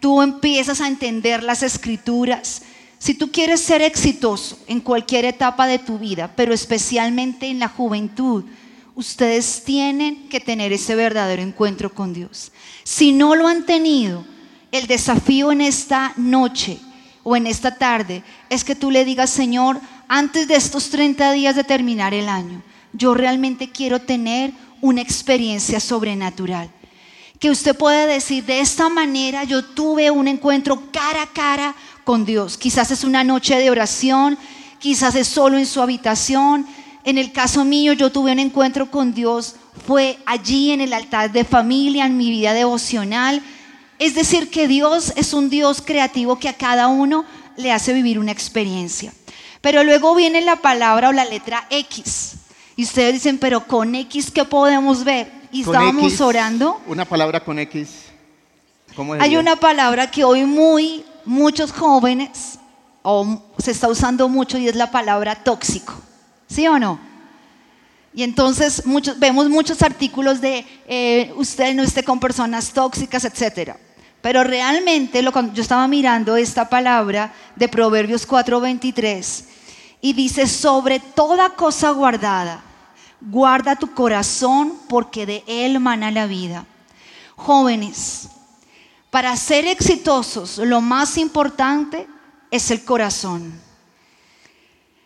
Tú 0.00 0.20
empiezas 0.20 0.80
a 0.80 0.88
entender 0.88 1.44
las 1.44 1.62
escrituras. 1.62 2.62
Si 3.02 3.14
tú 3.14 3.32
quieres 3.32 3.60
ser 3.60 3.82
exitoso 3.82 4.56
en 4.68 4.78
cualquier 4.78 5.24
etapa 5.24 5.66
de 5.66 5.80
tu 5.80 5.98
vida, 5.98 6.32
pero 6.36 6.54
especialmente 6.54 7.48
en 7.48 7.58
la 7.58 7.66
juventud, 7.66 8.44
ustedes 8.94 9.64
tienen 9.64 10.28
que 10.28 10.38
tener 10.38 10.72
ese 10.72 10.94
verdadero 10.94 11.42
encuentro 11.42 11.92
con 11.92 12.14
Dios. 12.14 12.52
Si 12.84 13.10
no 13.10 13.34
lo 13.34 13.48
han 13.48 13.66
tenido, 13.66 14.24
el 14.70 14.86
desafío 14.86 15.50
en 15.50 15.62
esta 15.62 16.12
noche 16.16 16.78
o 17.24 17.34
en 17.34 17.48
esta 17.48 17.76
tarde 17.76 18.22
es 18.48 18.62
que 18.62 18.76
tú 18.76 18.92
le 18.92 19.04
digas, 19.04 19.30
Señor, 19.30 19.80
antes 20.06 20.46
de 20.46 20.54
estos 20.54 20.88
30 20.90 21.32
días 21.32 21.56
de 21.56 21.64
terminar 21.64 22.14
el 22.14 22.28
año, 22.28 22.62
yo 22.92 23.14
realmente 23.14 23.72
quiero 23.72 24.02
tener 24.02 24.52
una 24.80 25.00
experiencia 25.00 25.80
sobrenatural. 25.80 26.70
Que 27.42 27.50
usted 27.50 27.76
puede 27.76 28.06
decir, 28.06 28.44
de 28.44 28.60
esta 28.60 28.88
manera 28.88 29.42
yo 29.42 29.64
tuve 29.64 30.12
un 30.12 30.28
encuentro 30.28 30.80
cara 30.92 31.22
a 31.22 31.26
cara 31.26 31.74
con 32.04 32.24
Dios. 32.24 32.56
Quizás 32.56 32.92
es 32.92 33.02
una 33.02 33.24
noche 33.24 33.58
de 33.58 33.68
oración, 33.68 34.38
quizás 34.78 35.16
es 35.16 35.26
solo 35.26 35.58
en 35.58 35.66
su 35.66 35.82
habitación. 35.82 36.64
En 37.02 37.18
el 37.18 37.32
caso 37.32 37.64
mío, 37.64 37.94
yo 37.94 38.12
tuve 38.12 38.30
un 38.30 38.38
encuentro 38.38 38.92
con 38.92 39.12
Dios, 39.12 39.56
fue 39.88 40.20
allí 40.24 40.70
en 40.70 40.82
el 40.82 40.92
altar 40.92 41.32
de 41.32 41.44
familia, 41.44 42.06
en 42.06 42.16
mi 42.16 42.30
vida 42.30 42.52
devocional. 42.52 43.42
Es 43.98 44.14
decir, 44.14 44.48
que 44.48 44.68
Dios 44.68 45.12
es 45.16 45.34
un 45.34 45.50
Dios 45.50 45.82
creativo 45.82 46.38
que 46.38 46.48
a 46.48 46.56
cada 46.56 46.86
uno 46.86 47.24
le 47.56 47.72
hace 47.72 47.92
vivir 47.92 48.20
una 48.20 48.30
experiencia. 48.30 49.12
Pero 49.60 49.82
luego 49.82 50.14
viene 50.14 50.42
la 50.42 50.54
palabra 50.54 51.08
o 51.08 51.12
la 51.12 51.24
letra 51.24 51.66
X. 51.70 52.31
Y 52.76 52.84
ustedes 52.84 53.14
dicen, 53.14 53.38
pero 53.38 53.66
con 53.66 53.94
X, 53.94 54.30
¿qué 54.30 54.44
podemos 54.44 55.04
ver? 55.04 55.30
Y 55.52 55.62
Con 55.62 55.74
estábamos 55.74 56.12
X, 56.12 56.20
orando. 56.20 56.80
Una 56.86 57.04
palabra 57.04 57.40
con 57.40 57.58
X. 57.58 58.06
¿Cómo 58.96 59.14
Hay 59.14 59.20
sería? 59.20 59.40
una 59.40 59.56
palabra 59.56 60.10
que 60.10 60.24
hoy 60.24 60.44
muy, 60.44 61.04
muchos 61.24 61.72
jóvenes, 61.72 62.58
o 63.02 63.42
se 63.58 63.72
está 63.72 63.88
usando 63.88 64.28
mucho 64.28 64.58
y 64.58 64.68
es 64.68 64.76
la 64.76 64.90
palabra 64.90 65.34
tóxico. 65.34 65.94
¿Sí 66.46 66.66
o 66.66 66.78
no? 66.78 66.98
Y 68.14 68.22
entonces 68.22 68.84
muchos, 68.86 69.18
vemos 69.18 69.48
muchos 69.48 69.82
artículos 69.82 70.40
de 70.40 70.66
eh, 70.86 71.32
usted 71.36 71.74
no 71.74 71.82
esté 71.82 72.02
con 72.02 72.20
personas 72.20 72.70
tóxicas, 72.72 73.24
etc. 73.24 73.72
Pero 74.20 74.44
realmente 74.44 75.22
lo, 75.22 75.32
cuando 75.32 75.54
yo 75.54 75.62
estaba 75.62 75.88
mirando 75.88 76.36
esta 76.36 76.68
palabra 76.68 77.32
de 77.56 77.68
Proverbios 77.68 78.28
4:23 78.28 79.44
y 80.04 80.12
dice, 80.12 80.48
sobre 80.48 80.98
toda 80.98 81.50
cosa 81.50 81.90
guardada, 81.92 82.60
guarda 83.20 83.76
tu 83.76 83.94
corazón 83.94 84.74
porque 84.88 85.24
de 85.24 85.44
él 85.46 85.78
mana 85.78 86.10
la 86.10 86.26
vida. 86.26 86.66
Jóvenes, 87.36 88.28
para 89.10 89.34
ser 89.36 89.64
exitosos, 89.64 90.58
lo 90.58 90.80
más 90.80 91.16
importante 91.16 92.08
es 92.50 92.70
el 92.72 92.84
corazón. 92.84 93.60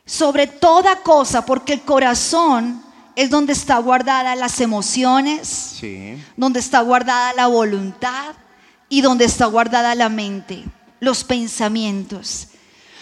Sobre 0.06 0.46
toda 0.46 1.02
cosa, 1.02 1.44
porque 1.44 1.74
el 1.74 1.82
corazón 1.82 2.82
es 3.16 3.28
donde 3.28 3.52
está 3.52 3.76
guardada 3.78 4.34
las 4.34 4.60
emociones, 4.60 5.46
Sí. 5.78 6.16
donde 6.36 6.60
está 6.60 6.80
guardada 6.80 7.34
la 7.34 7.48
voluntad 7.48 8.34
y 8.88 9.02
donde 9.02 9.26
está 9.26 9.44
guardada 9.46 9.94
la 9.94 10.08
mente, 10.08 10.64
los 11.00 11.22
pensamientos. 11.22 12.48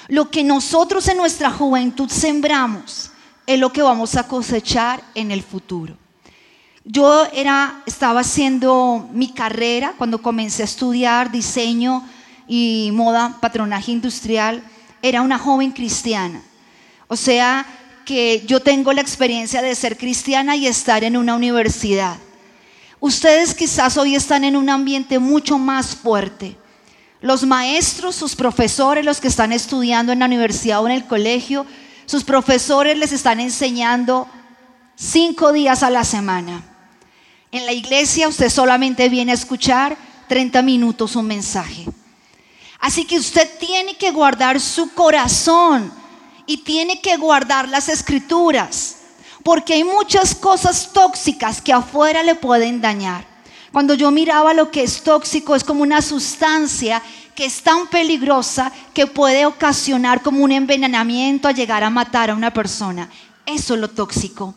Lo 0.09 0.31
que 0.31 0.45
nosotros 0.45 1.09
en 1.09 1.17
nuestra 1.17 1.51
juventud 1.51 2.11
sembramos 2.11 3.11
es 3.47 3.59
lo 3.59 3.73
que 3.73 3.83
vamos 3.83 4.17
a 4.17 4.27
cosechar 4.27 5.03
en 5.15 5.31
el 5.31 5.43
futuro. 5.43 5.97
Yo 6.85 7.27
era, 7.33 7.83
estaba 7.87 8.21
haciendo 8.21 9.09
mi 9.13 9.33
carrera 9.33 9.95
cuando 9.97 10.21
comencé 10.21 10.63
a 10.63 10.67
estudiar 10.67 11.31
diseño 11.31 12.07
y 12.47 12.91
moda, 12.93 13.39
patronaje 13.41 13.93
industrial. 13.93 14.63
Era 15.01 15.23
una 15.23 15.39
joven 15.39 15.73
cristiana. 15.73 16.43
O 17.09 17.17
sea 17.17 17.67
que 18.05 18.45
yo 18.47 18.61
tengo 18.61 18.93
la 18.93 19.01
experiencia 19.01 19.63
de 19.63 19.75
ser 19.75 19.97
cristiana 19.97 20.57
y 20.57 20.67
estar 20.67 21.05
en 21.05 21.17
una 21.17 21.35
universidad. 21.35 22.19
Ustedes 23.01 23.55
quizás 23.55 23.97
hoy 23.97 24.15
están 24.15 24.45
en 24.45 24.57
un 24.57 24.69
ambiente 24.69 25.19
mucho 25.19 25.59
más 25.59 25.97
fuerte. 25.97 26.57
Los 27.25 27.47
maestros, 27.47 28.17
sus 28.17 28.37
profesores, 28.37 29.03
los 29.03 29.19
que 29.19 29.29
están 29.29 29.51
estudiando 29.51 30.13
en 30.13 30.19
la 30.19 30.27
universidad 30.27 30.83
o 30.83 30.87
en 30.87 30.93
el 30.93 31.07
colegio, 31.07 31.65
sus 32.05 32.23
profesores 32.23 32.99
les 32.99 33.13
están 33.13 33.41
enseñando 33.41 34.29
cinco 34.95 35.51
días 35.51 35.83
a 35.83 35.89
la 35.89 36.05
semana. 36.05 36.63
En 37.51 37.65
la 37.65 37.73
iglesia 37.73 38.29
usted 38.29 38.51
solamente 38.51 39.09
viene 39.09 39.33
a 39.33 39.37
escuchar 39.37 39.97
30 40.29 40.61
minutos 40.61 41.17
un 41.17 41.27
mensaje. 41.27 41.87
Así 42.79 43.07
que 43.07 43.17
usted 43.17 43.49
tiene 43.59 43.97
que 43.97 44.11
guardar 44.11 44.61
su 44.61 44.93
corazón 44.93 45.91
y 46.45 46.59
tiene 46.59 47.01
que 47.01 47.17
guardar 47.17 47.71
las 47.71 47.89
escrituras, 47.89 48.97
porque 49.43 49.73
hay 49.73 49.85
muchas 49.85 50.35
cosas 50.35 50.93
tóxicas 50.93 51.63
que 51.63 51.73
afuera 51.73 52.23
le 52.23 52.35
pueden 52.35 52.83
dañar. 52.83 53.34
Cuando 53.75 53.95
yo 53.95 54.13
miraba 54.13 54.55
lo 54.55 54.71
que 54.71 54.85
es 54.85 55.03
tóxico, 55.03 55.57
es 55.57 55.65
como 55.65 55.83
una 55.83 56.01
sustancia 56.01 57.03
que 57.35 57.45
es 57.45 57.61
tan 57.61 57.89
peligrosa 57.89 58.71
que 58.95 59.09
puede 59.09 59.47
ocasionar 59.47 60.23
como 60.23 60.45
un 60.45 60.53
envenenamiento 60.53 61.49
a 61.49 61.51
llegar 61.51 61.83
a 61.83 61.91
matar 61.91 62.31
a 62.31 62.37
una 62.37 62.53
persona. 62.53 63.11
Eso 63.45 63.75
es 63.75 63.81
lo 63.81 63.91
tóxico. 63.91 64.55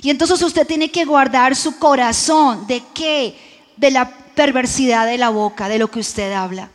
Y 0.00 0.08
entonces 0.08 0.40
usted 0.40 0.66
tiene 0.66 0.90
que 0.90 1.04
guardar 1.04 1.54
su 1.54 1.78
corazón 1.78 2.66
de 2.66 2.82
qué? 2.94 3.38
De 3.76 3.90
la 3.90 4.08
perversidad 4.34 5.04
de 5.04 5.18
la 5.18 5.28
boca, 5.28 5.68
de 5.68 5.78
lo 5.78 5.90
que 5.90 6.00
usted 6.00 6.32
habla. 6.32 6.70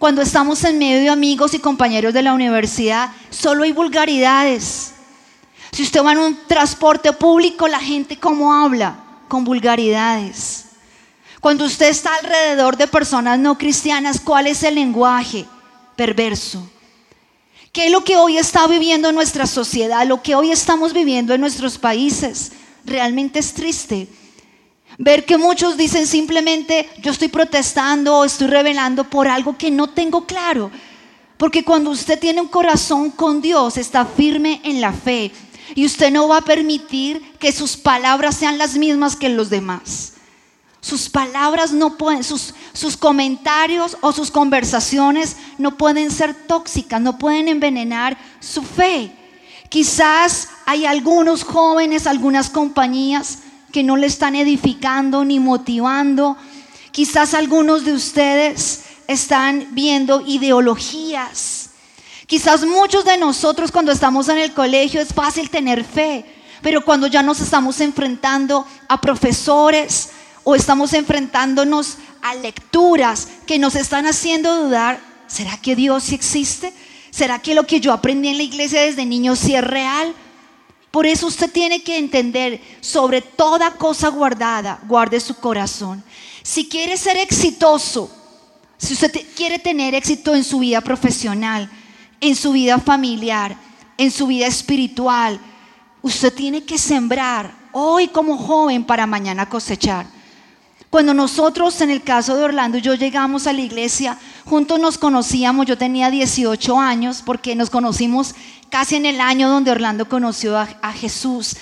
Cuando 0.00 0.22
estamos 0.22 0.64
en 0.64 0.78
medio 0.80 0.98
de 0.98 1.10
amigos 1.10 1.54
y 1.54 1.60
compañeros 1.60 2.12
de 2.12 2.22
la 2.22 2.34
universidad, 2.34 3.12
solo 3.30 3.62
hay 3.62 3.70
vulgaridades. 3.70 4.94
Si 5.70 5.84
usted 5.84 6.04
va 6.04 6.10
en 6.10 6.18
un 6.18 6.38
transporte 6.48 7.12
público, 7.12 7.68
la 7.68 7.78
gente 7.78 8.18
cómo 8.18 8.52
habla? 8.52 8.96
Con 9.28 9.44
vulgaridades. 9.44 10.69
Cuando 11.40 11.64
usted 11.64 11.88
está 11.88 12.14
alrededor 12.16 12.76
de 12.76 12.86
personas 12.86 13.38
no 13.38 13.56
cristianas, 13.56 14.20
¿cuál 14.20 14.46
es 14.46 14.62
el 14.62 14.74
lenguaje? 14.74 15.46
Perverso. 15.96 16.70
¿Qué 17.72 17.86
es 17.86 17.92
lo 17.92 18.04
que 18.04 18.16
hoy 18.16 18.36
está 18.36 18.66
viviendo 18.66 19.10
nuestra 19.10 19.46
sociedad? 19.46 20.06
Lo 20.06 20.22
que 20.22 20.34
hoy 20.34 20.50
estamos 20.50 20.92
viviendo 20.92 21.32
en 21.32 21.40
nuestros 21.40 21.78
países. 21.78 22.52
Realmente 22.84 23.38
es 23.38 23.54
triste. 23.54 24.06
Ver 24.98 25.24
que 25.24 25.38
muchos 25.38 25.78
dicen 25.78 26.06
simplemente, 26.06 26.90
yo 26.98 27.10
estoy 27.10 27.28
protestando 27.28 28.18
o 28.18 28.24
estoy 28.24 28.48
revelando 28.48 29.04
por 29.04 29.26
algo 29.26 29.56
que 29.56 29.70
no 29.70 29.88
tengo 29.88 30.26
claro. 30.26 30.70
Porque 31.38 31.64
cuando 31.64 31.88
usted 31.90 32.18
tiene 32.18 32.42
un 32.42 32.48
corazón 32.48 33.10
con 33.10 33.40
Dios, 33.40 33.78
está 33.78 34.04
firme 34.04 34.60
en 34.62 34.82
la 34.82 34.92
fe. 34.92 35.30
Y 35.74 35.86
usted 35.86 36.10
no 36.10 36.28
va 36.28 36.38
a 36.38 36.42
permitir 36.42 37.22
que 37.38 37.50
sus 37.50 37.78
palabras 37.78 38.36
sean 38.36 38.58
las 38.58 38.76
mismas 38.76 39.16
que 39.16 39.30
los 39.30 39.48
demás. 39.48 40.14
Sus 40.80 41.10
palabras 41.10 41.72
no 41.72 41.98
pueden, 41.98 42.24
sus, 42.24 42.54
comentarios 42.98 43.98
o 44.00 44.12
sus 44.12 44.30
conversaciones 44.30 45.36
no 45.58 45.76
pueden 45.76 46.10
ser 46.10 46.34
tóxicas, 46.34 47.00
no 47.00 47.18
pueden 47.18 47.48
envenenar 47.48 48.16
su 48.40 48.62
fe. 48.62 49.12
Quizás 49.68 50.48
hay 50.64 50.86
algunos 50.86 51.44
jóvenes, 51.44 52.06
algunas 52.06 52.48
compañías 52.48 53.40
que 53.72 53.82
no 53.82 53.96
le 53.96 54.06
están 54.06 54.34
edificando 54.34 55.24
ni 55.24 55.38
motivando. 55.38 56.36
Quizás 56.92 57.34
algunos 57.34 57.84
de 57.84 57.92
ustedes 57.92 58.84
están 59.06 59.68
viendo 59.72 60.22
ideologías. 60.26 61.70
Quizás 62.26 62.64
muchos 62.64 63.04
de 63.04 63.18
nosotros 63.18 63.70
cuando 63.70 63.92
estamos 63.92 64.28
en 64.28 64.38
el 64.38 64.54
colegio 64.54 65.00
es 65.00 65.12
fácil 65.12 65.50
tener 65.50 65.84
fe, 65.84 66.24
pero 66.62 66.84
cuando 66.84 67.06
ya 67.06 67.22
nos 67.22 67.40
estamos 67.40 67.80
enfrentando 67.80 68.66
a 68.88 69.00
profesores 69.00 70.10
o 70.44 70.54
estamos 70.54 70.92
enfrentándonos 70.92 71.98
a 72.22 72.34
lecturas 72.34 73.28
que 73.46 73.58
nos 73.58 73.74
están 73.76 74.06
haciendo 74.06 74.64
dudar, 74.64 75.00
¿será 75.26 75.56
que 75.58 75.76
Dios 75.76 76.04
sí 76.04 76.14
existe? 76.14 76.72
¿Será 77.10 77.40
que 77.40 77.54
lo 77.54 77.66
que 77.66 77.80
yo 77.80 77.92
aprendí 77.92 78.28
en 78.28 78.36
la 78.36 78.42
iglesia 78.42 78.82
desde 78.82 79.04
niño 79.06 79.36
sí 79.36 79.54
es 79.54 79.64
real? 79.64 80.14
Por 80.90 81.06
eso 81.06 81.26
usted 81.26 81.50
tiene 81.50 81.82
que 81.82 81.98
entender, 81.98 82.60
sobre 82.80 83.20
toda 83.22 83.72
cosa 83.72 84.08
guardada, 84.08 84.80
guarde 84.88 85.20
su 85.20 85.34
corazón. 85.36 86.02
Si 86.42 86.68
quiere 86.68 86.96
ser 86.96 87.16
exitoso, 87.16 88.10
si 88.76 88.94
usted 88.94 89.12
te- 89.12 89.24
quiere 89.24 89.58
tener 89.58 89.94
éxito 89.94 90.34
en 90.34 90.42
su 90.42 90.58
vida 90.60 90.80
profesional, 90.80 91.70
en 92.20 92.34
su 92.34 92.52
vida 92.52 92.78
familiar, 92.78 93.56
en 93.98 94.10
su 94.10 94.26
vida 94.26 94.46
espiritual, 94.46 95.38
usted 96.02 96.32
tiene 96.32 96.64
que 96.64 96.78
sembrar 96.78 97.54
hoy 97.72 98.08
como 98.08 98.36
joven 98.36 98.84
para 98.84 99.06
mañana 99.06 99.48
cosechar. 99.48 100.06
Cuando 100.90 101.14
nosotros, 101.14 101.80
en 101.82 101.90
el 101.90 102.02
caso 102.02 102.36
de 102.36 102.42
Orlando 102.42 102.78
y 102.78 102.80
yo 102.80 102.94
llegamos 102.94 103.46
a 103.46 103.52
la 103.52 103.60
iglesia, 103.60 104.18
juntos 104.44 104.80
nos 104.80 104.98
conocíamos, 104.98 105.66
yo 105.66 105.78
tenía 105.78 106.10
18 106.10 106.80
años, 106.80 107.22
porque 107.24 107.54
nos 107.54 107.70
conocimos 107.70 108.34
casi 108.70 108.96
en 108.96 109.06
el 109.06 109.20
año 109.20 109.48
donde 109.48 109.70
Orlando 109.70 110.08
conoció 110.08 110.58
a, 110.58 110.92
Jesús. 110.92 111.56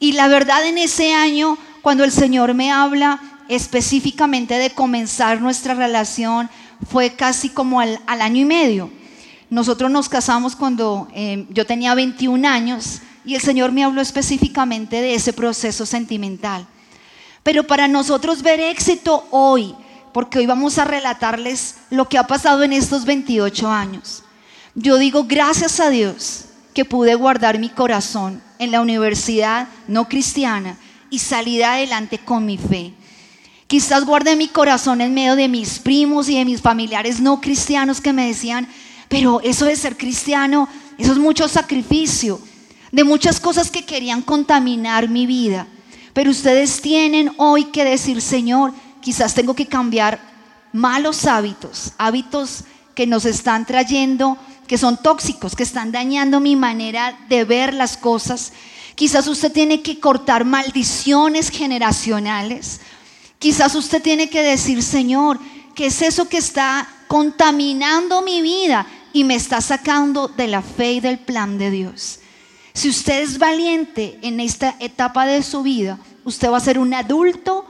Y 0.00 0.12
la 0.12 0.26
verdad 0.26 0.66
en 0.66 0.76
ese 0.76 1.14
año, 1.14 1.56
cuando 1.82 2.02
el 2.02 2.10
Señor 2.10 2.52
me 2.54 2.72
habla 2.72 3.20
específicamente 3.48 4.54
de 4.54 4.70
comenzar 4.70 5.40
nuestra 5.40 5.74
relación, 5.74 6.50
fue 6.90 7.14
casi 7.14 7.50
como 7.50 7.78
al, 7.78 8.00
año 8.08 8.42
y 8.42 8.44
medio. 8.44 8.90
Nosotros 9.50 9.88
nos 9.88 10.08
casamos 10.08 10.56
cuando 10.56 11.06
eh, 11.14 11.46
yo 11.50 11.64
tenía 11.64 11.94
21 11.94 12.48
años 12.48 13.02
y 13.24 13.36
el 13.36 13.40
Señor 13.40 13.70
me 13.70 13.84
habló 13.84 14.00
específicamente 14.00 15.00
de 15.00 15.14
ese 15.14 15.32
proceso 15.32 15.86
sentimental. 15.86 16.66
Pero 17.48 17.64
para 17.64 17.88
nosotros 17.88 18.42
ver 18.42 18.60
éxito 18.60 19.26
hoy, 19.30 19.74
porque 20.12 20.38
hoy 20.38 20.44
vamos 20.44 20.76
a 20.76 20.84
relatarles 20.84 21.76
lo 21.88 22.06
que 22.06 22.18
ha 22.18 22.26
pasado 22.26 22.62
en 22.62 22.74
estos 22.74 23.06
28 23.06 23.70
años. 23.70 24.22
Yo 24.74 24.98
digo 24.98 25.24
gracias 25.24 25.80
a 25.80 25.88
Dios 25.88 26.44
que 26.74 26.84
pude 26.84 27.14
guardar 27.14 27.58
mi 27.58 27.70
corazón 27.70 28.42
en 28.58 28.70
la 28.70 28.82
universidad 28.82 29.66
no 29.86 30.10
cristiana 30.10 30.76
y 31.08 31.20
salir 31.20 31.64
adelante 31.64 32.18
con 32.18 32.44
mi 32.44 32.58
fe. 32.58 32.92
Quizás 33.66 34.04
guardé 34.04 34.36
mi 34.36 34.48
corazón 34.48 35.00
en 35.00 35.14
medio 35.14 35.34
de 35.34 35.48
mis 35.48 35.78
primos 35.78 36.28
y 36.28 36.36
de 36.36 36.44
mis 36.44 36.60
familiares 36.60 37.18
no 37.18 37.40
cristianos 37.40 38.02
que 38.02 38.12
me 38.12 38.26
decían, 38.26 38.68
pero 39.08 39.40
eso 39.40 39.64
de 39.64 39.76
ser 39.76 39.96
cristiano, 39.96 40.68
eso 40.98 41.12
es 41.12 41.18
mucho 41.18 41.48
sacrificio, 41.48 42.42
de 42.92 43.04
muchas 43.04 43.40
cosas 43.40 43.70
que 43.70 43.86
querían 43.86 44.20
contaminar 44.20 45.08
mi 45.08 45.24
vida. 45.24 45.66
Pero 46.18 46.32
ustedes 46.32 46.80
tienen 46.82 47.30
hoy 47.36 47.66
que 47.66 47.84
decir, 47.84 48.20
Señor, 48.20 48.72
quizás 49.00 49.34
tengo 49.34 49.54
que 49.54 49.66
cambiar 49.66 50.18
malos 50.72 51.26
hábitos, 51.26 51.92
hábitos 51.96 52.64
que 52.96 53.06
nos 53.06 53.24
están 53.24 53.64
trayendo, 53.64 54.36
que 54.66 54.78
son 54.78 55.00
tóxicos, 55.00 55.54
que 55.54 55.62
están 55.62 55.92
dañando 55.92 56.40
mi 56.40 56.56
manera 56.56 57.16
de 57.28 57.44
ver 57.44 57.72
las 57.72 57.96
cosas. 57.96 58.52
Quizás 58.96 59.28
usted 59.28 59.52
tiene 59.52 59.80
que 59.80 60.00
cortar 60.00 60.44
maldiciones 60.44 61.50
generacionales. 61.50 62.80
Quizás 63.38 63.76
usted 63.76 64.02
tiene 64.02 64.28
que 64.28 64.42
decir, 64.42 64.82
Señor, 64.82 65.38
¿qué 65.76 65.86
es 65.86 66.02
eso 66.02 66.28
que 66.28 66.38
está 66.38 66.88
contaminando 67.06 68.22
mi 68.22 68.42
vida 68.42 68.88
y 69.12 69.22
me 69.22 69.36
está 69.36 69.60
sacando 69.60 70.26
de 70.26 70.48
la 70.48 70.62
fe 70.62 70.94
y 70.94 71.00
del 71.00 71.20
plan 71.20 71.58
de 71.58 71.70
Dios? 71.70 72.18
Si 72.78 72.88
usted 72.88 73.22
es 73.22 73.38
valiente 73.38 74.20
en 74.22 74.38
esta 74.38 74.76
etapa 74.78 75.26
de 75.26 75.42
su 75.42 75.64
vida, 75.64 75.98
usted 76.28 76.50
va 76.50 76.58
a 76.58 76.60
ser 76.60 76.78
un 76.78 76.92
adulto 76.94 77.64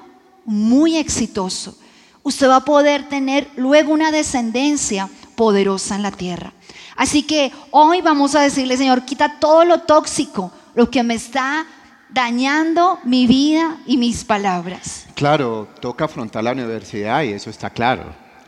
muy 0.44 0.96
exitoso. 0.96 1.78
Usted 2.22 2.48
va 2.48 2.56
a 2.56 2.64
poder 2.64 3.08
tener 3.08 3.48
luego 3.56 3.92
una 3.92 4.10
descendencia 4.10 5.08
poderosa 5.36 5.94
en 5.94 6.02
la 6.02 6.10
tierra. 6.10 6.52
Así 6.96 7.22
que 7.22 7.52
hoy 7.70 8.00
vamos 8.00 8.34
a 8.34 8.42
decirle, 8.42 8.76
Señor, 8.76 9.04
quita 9.04 9.38
todo 9.38 9.64
lo 9.64 9.82
tóxico, 9.82 10.50
lo 10.74 10.90
que 10.90 11.02
me 11.02 11.14
está 11.14 11.66
dañando 12.10 12.98
mi 13.04 13.26
vida 13.26 13.78
y 13.86 13.96
mis 13.96 14.24
palabras. 14.24 15.06
Claro, 15.14 15.68
toca 15.80 16.06
afrontar 16.06 16.42
la 16.42 16.52
universidad 16.52 17.22
y 17.22 17.32
eso 17.32 17.50
está 17.50 17.70
claro. 17.70 18.04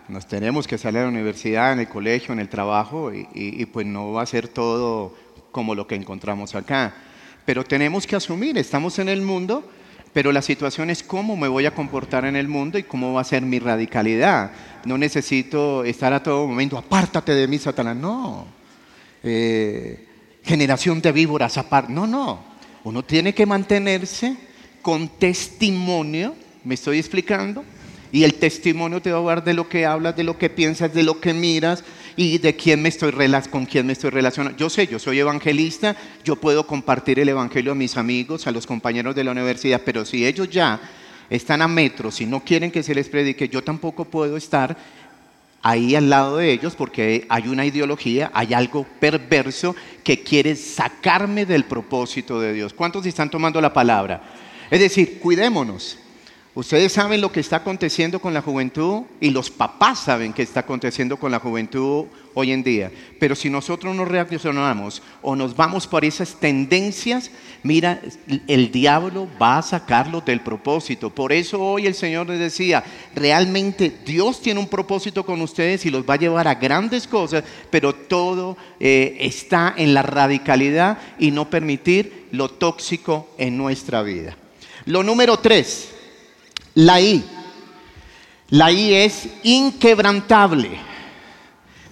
Nos 0.09 0.27
tenemos 0.27 0.67
que 0.67 0.77
salir 0.77 0.99
a 0.99 1.03
la 1.03 1.09
universidad, 1.09 1.73
en 1.73 1.81
el 1.81 1.89
colegio, 1.89 2.33
en 2.33 2.41
el 2.41 2.49
trabajo 2.49 3.15
y, 3.15 3.29
y 3.33 3.65
pues 3.67 3.87
no 3.87 4.13
va 4.13 4.23
a 4.23 4.27
ser 4.27 4.49
todo 4.49 5.15
como 5.53 5.77
lo 5.77 5.87
que 5.87 5.95
encontramos 5.95 6.57
acá. 6.57 6.95
Pero 7.45 7.63
tenemos 7.63 8.07
que 8.07 8.17
asumir, 8.17 8.59
estamos 8.59 8.99
en 8.99 9.09
el 9.09 9.23
mundo, 9.23 9.65
pero 10.13 10.33
la 10.33 10.43
situación 10.43 10.91
es 10.91 11.03
cómo 11.03 11.37
me 11.37 11.49
voy 11.49 11.67
a 11.67 11.75
comportar 11.75 12.25
en 12.25 12.37
el 12.37 12.49
mundo 12.49 12.79
y 12.79 12.83
cómo 12.83 13.13
va 13.13 13.21
a 13.21 13.25
ser 13.25 13.43
mi 13.43 13.59
radicalidad. 13.59 14.51
No 14.85 14.99
necesito 14.99 15.85
estar 15.85 16.13
a 16.13 16.23
todo 16.23 16.47
momento, 16.47 16.77
apártate 16.77 17.35
de 17.35 17.47
mí, 17.47 17.59
Satanás. 17.59 17.97
No. 17.97 18.47
Eh, 19.23 20.07
generación 20.43 21.01
de 21.01 21.13
víboras, 21.13 21.59
aparte. 21.59 21.93
No, 21.93 22.07
no. 22.07 22.41
Uno 22.83 23.05
tiene 23.05 23.35
que 23.35 23.47
mantenerse 23.47 24.37
con 24.83 25.09
testimonio, 25.09 26.35
me 26.65 26.75
estoy 26.75 26.99
explicando, 26.99 27.65
y 28.11 28.25
el 28.25 28.35
testimonio 28.35 29.01
te 29.01 29.13
va 29.13 29.19
a 29.19 29.21
hablar 29.21 29.45
de 29.45 29.55
lo 29.55 29.69
que 29.69 29.87
hablas, 29.87 30.17
de 30.17 30.25
lo 30.25 30.39
que 30.39 30.51
piensas, 30.51 30.93
de 30.93 31.03
lo 31.03 31.21
que 31.21 31.35
miras, 31.35 31.85
y 32.17 32.39
de 32.39 32.57
quién 32.57 32.83
me 32.83 32.89
estoy 32.89 33.13
con 33.51 33.67
quién 33.67 33.87
me 33.87 33.93
estoy 33.93 34.11
relacionando. 34.11 34.59
Yo 34.59 34.71
sé, 34.71 34.87
yo 34.87 34.99
soy 34.99 35.19
evangelista, 35.19 35.97
yo 36.25 36.37
puedo 36.37 36.67
compartir 36.67 37.19
el 37.19 37.29
evangelio 37.29 37.73
a 37.73 37.75
mis 37.75 37.97
amigos, 37.97 38.47
a 38.47 38.51
los 38.51 38.67
compañeros 38.67 39.15
de 39.15 39.25
la 39.25 39.33
universidad, 39.33 39.83
pero 39.85 40.05
si 40.05 40.27
ellos 40.27 40.49
ya 40.51 40.81
están 41.29 41.63
a 41.63 41.69
metros 41.69 42.21
y 42.21 42.27
no 42.27 42.41
quieren 42.41 42.71
que 42.71 42.83
se 42.83 42.95
les 42.95 43.09
predique, 43.09 43.49
yo 43.49 43.63
tampoco 43.63 44.05
puedo 44.05 44.37
estar 44.37 44.77
ahí 45.63 45.95
al 45.95 46.09
lado 46.09 46.39
de 46.39 46.53
ellos 46.53 46.75
porque 46.75 47.27
hay 47.29 47.49
una 47.49 47.65
ideología, 47.65 48.31
hay 48.35 48.55
algo 48.55 48.87
perverso 48.99 49.77
que 50.03 50.23
quiere 50.23 50.57
sacarme 50.57 51.47
del 51.47 51.65
propósito 51.65 52.41
de 52.41 52.53
Dios. 52.53 52.73
¿Cuántos 52.73 53.07
están 53.07 53.31
tomando 53.31 53.61
la 53.61 53.73
palabra? 53.73 54.23
Es 54.71 54.81
decir, 54.81 55.19
cuidémonos. 55.19 55.99
Ustedes 56.61 56.93
saben 56.93 57.23
lo 57.23 57.33
que 57.33 57.41
está 57.41 57.57
aconteciendo 57.57 58.21
con 58.21 58.35
la 58.35 58.43
juventud 58.43 59.05
y 59.19 59.31
los 59.31 59.51
papás 59.51 60.01
saben 60.01 60.35
que 60.35 60.43
está 60.43 60.61
aconteciendo 60.61 61.17
con 61.17 61.33
la 61.33 61.39
juventud 61.39 62.05
hoy 62.35 62.53
en 62.53 62.63
día. 62.63 62.93
Pero 63.19 63.35
si 63.35 63.49
nosotros 63.49 63.97
no 63.97 64.05
reaccionamos 64.05 65.01
o 65.23 65.35
nos 65.35 65.57
vamos 65.57 65.87
por 65.87 66.05
esas 66.05 66.35
tendencias, 66.35 67.31
mira, 67.63 68.03
el 68.47 68.71
diablo 68.71 69.27
va 69.41 69.57
a 69.57 69.63
sacarlo 69.63 70.21
del 70.21 70.43
propósito. 70.43 71.09
Por 71.09 71.33
eso 71.33 71.59
hoy 71.59 71.87
el 71.87 71.95
Señor 71.95 72.29
les 72.29 72.39
decía, 72.39 72.85
realmente 73.15 73.91
Dios 74.05 74.43
tiene 74.43 74.61
un 74.61 74.69
propósito 74.69 75.25
con 75.25 75.41
ustedes 75.41 75.87
y 75.87 75.91
los 75.91 76.05
va 76.05 76.13
a 76.13 76.19
llevar 76.19 76.47
a 76.47 76.57
grandes 76.57 77.07
cosas, 77.07 77.43
pero 77.71 77.95
todo 77.95 78.59
eh, 78.79 79.17
está 79.21 79.73
en 79.79 79.95
la 79.95 80.03
radicalidad 80.03 80.99
y 81.19 81.31
no 81.31 81.49
permitir 81.49 82.27
lo 82.33 82.51
tóxico 82.51 83.31
en 83.39 83.57
nuestra 83.57 84.03
vida. 84.03 84.37
Lo 84.85 85.03
número 85.03 85.39
tres 85.39 85.95
la 86.81 87.01
I. 87.01 87.23
La 88.51 88.73
I 88.73 88.95
es 88.95 89.29
inquebrantable. 89.43 90.71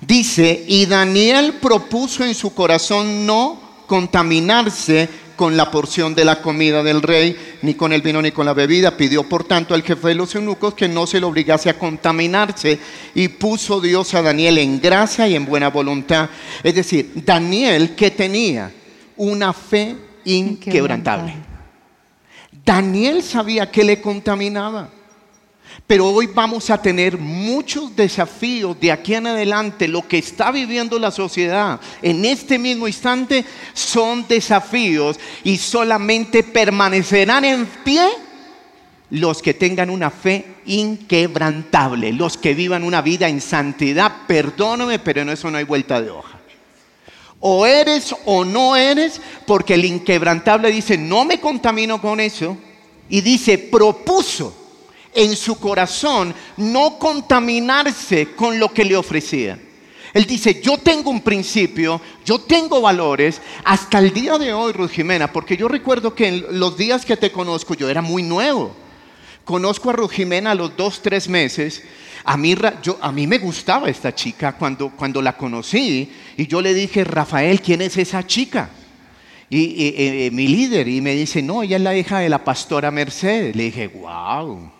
Dice, 0.00 0.64
y 0.66 0.86
Daniel 0.86 1.54
propuso 1.60 2.24
en 2.24 2.34
su 2.34 2.54
corazón 2.54 3.26
no 3.26 3.60
contaminarse 3.86 5.08
con 5.36 5.56
la 5.56 5.70
porción 5.70 6.14
de 6.14 6.24
la 6.24 6.40
comida 6.40 6.82
del 6.82 7.02
rey, 7.02 7.36
ni 7.62 7.74
con 7.74 7.92
el 7.92 8.02
vino, 8.02 8.20
ni 8.22 8.32
con 8.32 8.46
la 8.46 8.54
bebida. 8.54 8.96
Pidió, 8.96 9.28
por 9.28 9.44
tanto, 9.44 9.74
al 9.74 9.82
jefe 9.82 10.08
de 10.08 10.14
los 10.14 10.34
eunucos 10.34 10.74
que 10.74 10.88
no 10.88 11.06
se 11.06 11.20
le 11.20 11.26
obligase 11.26 11.70
a 11.70 11.78
contaminarse 11.78 12.78
y 13.14 13.28
puso 13.28 13.80
Dios 13.80 14.14
a 14.14 14.22
Daniel 14.22 14.58
en 14.58 14.80
gracia 14.80 15.28
y 15.28 15.36
en 15.36 15.44
buena 15.44 15.68
voluntad. 15.68 16.30
Es 16.62 16.74
decir, 16.74 17.12
Daniel 17.14 17.94
que 17.94 18.10
tenía 18.10 18.72
una 19.16 19.52
fe 19.52 19.94
inquebrantable. 20.24 21.47
Daniel 22.68 23.22
sabía 23.22 23.70
que 23.70 23.82
le 23.82 23.98
contaminaba. 23.98 24.90
Pero 25.86 26.06
hoy 26.06 26.26
vamos 26.26 26.68
a 26.68 26.82
tener 26.82 27.16
muchos 27.16 27.96
desafíos 27.96 28.78
de 28.78 28.92
aquí 28.92 29.14
en 29.14 29.26
adelante. 29.26 29.88
Lo 29.88 30.06
que 30.06 30.18
está 30.18 30.50
viviendo 30.50 30.98
la 30.98 31.10
sociedad 31.10 31.80
en 32.02 32.26
este 32.26 32.58
mismo 32.58 32.86
instante 32.86 33.42
son 33.72 34.28
desafíos 34.28 35.18
y 35.44 35.56
solamente 35.56 36.42
permanecerán 36.42 37.46
en 37.46 37.64
pie 37.64 38.06
los 39.08 39.40
que 39.40 39.54
tengan 39.54 39.88
una 39.88 40.10
fe 40.10 40.56
inquebrantable, 40.66 42.12
los 42.12 42.36
que 42.36 42.52
vivan 42.52 42.84
una 42.84 43.00
vida 43.00 43.30
en 43.30 43.40
santidad. 43.40 44.26
Perdóname, 44.26 44.98
pero 44.98 45.22
en 45.22 45.30
eso 45.30 45.50
no 45.50 45.56
hay 45.56 45.64
vuelta 45.64 46.02
de 46.02 46.10
hoja. 46.10 46.37
O 47.40 47.66
eres 47.66 48.14
o 48.24 48.44
no 48.44 48.74
eres, 48.74 49.20
porque 49.46 49.74
el 49.74 49.84
inquebrantable 49.84 50.70
dice, 50.72 50.98
no 50.98 51.24
me 51.24 51.40
contamino 51.40 52.00
con 52.00 52.20
eso. 52.20 52.56
Y 53.08 53.20
dice, 53.20 53.58
propuso 53.58 54.54
en 55.14 55.36
su 55.36 55.58
corazón 55.58 56.34
no 56.56 56.98
contaminarse 56.98 58.32
con 58.34 58.58
lo 58.58 58.72
que 58.72 58.84
le 58.84 58.96
ofrecía. 58.96 59.58
Él 60.14 60.24
dice, 60.24 60.60
yo 60.62 60.78
tengo 60.78 61.10
un 61.10 61.20
principio, 61.20 62.00
yo 62.24 62.40
tengo 62.40 62.80
valores, 62.80 63.40
hasta 63.64 63.98
el 63.98 64.12
día 64.12 64.38
de 64.38 64.52
hoy, 64.52 64.72
Ruth 64.72 64.90
Jimena, 64.90 65.32
porque 65.32 65.56
yo 65.56 65.68
recuerdo 65.68 66.14
que 66.14 66.28
en 66.28 66.58
los 66.58 66.76
días 66.76 67.04
que 67.04 67.16
te 67.16 67.30
conozco 67.30 67.74
yo 67.74 67.88
era 67.88 68.02
muy 68.02 68.22
nuevo. 68.22 68.74
Conozco 69.48 69.88
a 69.88 69.94
Ruth 69.94 70.10
Jimena 70.10 70.50
a 70.50 70.54
los 70.54 70.76
dos, 70.76 71.00
tres 71.00 71.26
meses 71.26 71.82
a 72.28 72.36
mí, 72.36 72.54
yo, 72.82 72.98
a 73.00 73.10
mí 73.10 73.26
me 73.26 73.38
gustaba 73.38 73.88
esta 73.88 74.14
chica 74.14 74.52
cuando, 74.52 74.90
cuando 74.90 75.22
la 75.22 75.34
conocí 75.34 76.12
y 76.36 76.46
yo 76.46 76.60
le 76.60 76.74
dije, 76.74 77.02
Rafael, 77.02 77.62
¿quién 77.62 77.80
es 77.80 77.96
esa 77.96 78.26
chica? 78.26 78.68
Y, 79.48 80.28
mi 80.30 80.46
líder, 80.46 80.88
y 80.88 81.00
me 81.00 81.14
dice, 81.14 81.40
no, 81.40 81.62
ella 81.62 81.78
es 81.78 81.82
la 81.82 81.96
hija 81.96 82.18
de 82.18 82.28
la 82.28 82.44
pastora 82.44 82.90
Mercedes. 82.90 83.56
Le 83.56 83.62
dije, 83.62 83.88
wow, 83.88 84.70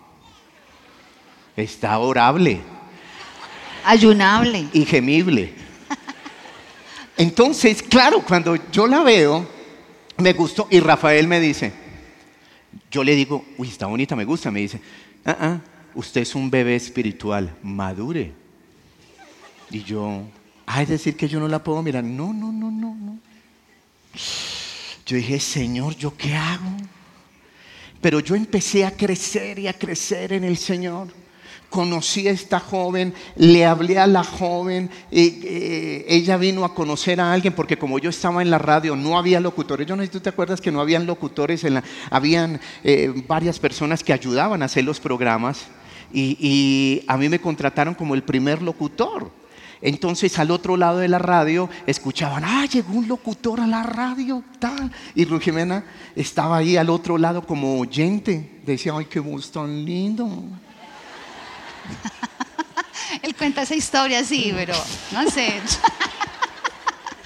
está 1.57 1.97
orable. 1.97 2.61
Ayunable. 3.83 4.67
Y 4.71 4.85
gemible. 4.85 5.51
Entonces, 7.17 7.81
claro, 7.81 8.21
cuando 8.21 8.57
yo 8.71 8.85
la 8.85 9.01
veo, 9.01 9.49
me 10.17 10.33
gustó. 10.33 10.67
Y 10.69 10.81
Rafael 10.81 11.27
me 11.27 11.39
dice, 11.39 11.73
yo 12.91 13.03
le 13.03 13.15
digo, 13.15 13.45
uy, 13.57 13.67
está 13.67 13.85
bonita, 13.85 14.15
me 14.15 14.25
gusta. 14.25 14.51
Me 14.51 14.61
dice, 14.61 14.81
ah, 15.25 15.37
ah, 15.39 15.61
usted 15.95 16.21
es 16.21 16.35
un 16.35 16.49
bebé 16.49 16.75
espiritual, 16.75 17.55
madure. 17.63 18.31
Y 19.71 19.83
yo, 19.83 20.23
ay, 20.65 20.85
decir 20.85 21.15
que 21.15 21.27
yo 21.27 21.39
no 21.39 21.47
la 21.47 21.63
puedo 21.63 21.81
mirar. 21.83 22.03
No, 22.03 22.33
no, 22.33 22.51
no, 22.51 22.71
no, 22.71 22.95
no. 22.95 23.19
Yo 25.05 25.17
dije, 25.17 25.39
Señor, 25.39 25.95
¿yo 25.95 26.15
qué 26.15 26.35
hago? 26.35 26.77
Pero 28.01 28.19
yo 28.19 28.35
empecé 28.35 28.85
a 28.85 28.95
crecer 28.95 29.59
y 29.59 29.67
a 29.67 29.73
crecer 29.73 30.33
en 30.33 30.43
el 30.43 30.57
Señor 30.57 31.07
conocí 31.69 32.27
a 32.27 32.31
esta 32.31 32.59
joven, 32.59 33.13
le 33.35 33.65
hablé 33.65 33.99
a 33.99 34.07
la 34.07 34.23
joven, 34.23 34.89
y, 35.11 35.39
eh, 35.43 36.05
ella 36.07 36.37
vino 36.37 36.65
a 36.65 36.73
conocer 36.73 37.21
a 37.21 37.31
alguien, 37.31 37.53
porque 37.53 37.77
como 37.77 37.99
yo 37.99 38.09
estaba 38.09 38.41
en 38.41 38.49
la 38.49 38.57
radio, 38.57 38.95
no 38.95 39.17
había 39.17 39.39
locutores. 39.39 39.87
Yo 39.87 39.95
no 39.95 40.01
sé 40.01 40.07
si 40.07 40.13
tú 40.13 40.19
te 40.19 40.29
acuerdas 40.29 40.61
que 40.61 40.71
no 40.71 40.81
habían 40.81 41.05
locutores, 41.05 41.63
en 41.63 41.75
la, 41.75 41.83
habían 42.09 42.59
eh, 42.83 43.13
varias 43.27 43.59
personas 43.59 44.03
que 44.03 44.13
ayudaban 44.13 44.61
a 44.61 44.65
hacer 44.65 44.83
los 44.83 44.99
programas, 44.99 45.67
y, 46.11 47.03
a 47.07 47.17
mí 47.17 47.29
me 47.29 47.39
contrataron 47.39 47.93
como 47.93 48.15
el 48.15 48.23
primer 48.23 48.61
locutor. 48.61 49.31
Entonces 49.81 50.37
al 50.39 50.51
otro 50.51 50.75
lado 50.75 50.97
de 50.97 51.07
la 51.07 51.19
radio 51.19 51.69
escuchaban, 51.87 52.43
ah, 52.45 52.65
llegó 52.65 52.95
un 52.95 53.07
locutor 53.07 53.61
a 53.61 53.67
la 53.67 53.83
radio, 53.83 54.43
tal. 54.59 54.91
Y 55.15 55.23
Rujimena 55.23 55.85
estaba 56.17 56.57
ahí 56.57 56.75
al 56.75 56.89
otro 56.89 57.17
lado 57.17 57.45
como 57.45 57.79
oyente. 57.79 58.59
Decía, 58.65 58.93
ay, 58.97 59.05
qué 59.05 59.21
voz 59.21 59.51
tan 59.51 59.85
lindo. 59.85 60.43
Él 63.21 63.35
cuenta 63.35 63.63
esa 63.63 63.75
historia 63.75 64.19
así, 64.19 64.51
pero 64.55 64.75
no 65.11 65.29
sé. 65.29 65.61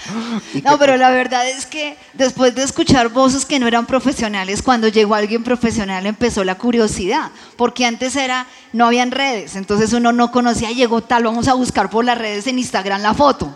No, 0.64 0.78
pero 0.78 0.98
la 0.98 1.10
verdad 1.12 1.48
es 1.48 1.66
que 1.66 1.98
después 2.14 2.56
de 2.56 2.64
escuchar 2.64 3.10
voces 3.10 3.46
que 3.46 3.60
no 3.60 3.68
eran 3.68 3.86
profesionales, 3.86 4.62
cuando 4.62 4.88
llegó 4.88 5.16
alguien 5.16 5.44
profesional 5.44 6.06
empezó 6.06 6.44
la 6.44 6.56
curiosidad, 6.56 7.32
porque 7.58 7.86
antes 7.86 8.16
era, 8.16 8.48
no 8.72 8.86
habían 8.86 9.12
redes, 9.12 9.56
entonces 9.56 9.94
uno 9.94 10.12
no 10.12 10.32
conocía, 10.32 10.72
llegó 10.72 11.02
tal, 11.02 11.24
vamos 11.24 11.48
a 11.48 11.54
buscar 11.54 11.90
por 11.90 12.06
las 12.06 12.18
redes 12.18 12.48
en 12.48 12.60
Instagram 12.60 13.02
la 13.02 13.14
foto, 13.14 13.54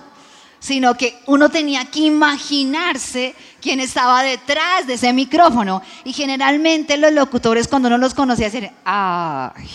sino 0.60 0.96
que 0.96 1.20
uno 1.28 1.50
tenía 1.50 1.86
que 1.86 2.00
imaginarse 2.00 3.36
quién 3.62 3.80
estaba 3.80 4.24
detrás 4.24 4.88
de 4.88 4.96
ese 4.96 5.14
micrófono. 5.14 5.84
Y 6.04 6.14
generalmente 6.14 6.98
los 6.98 7.12
locutores 7.12 7.68
cuando 7.68 7.90
uno 7.90 8.00
los 8.00 8.16
conocía 8.16 8.50
decían, 8.50 8.72
ay, 8.84 9.70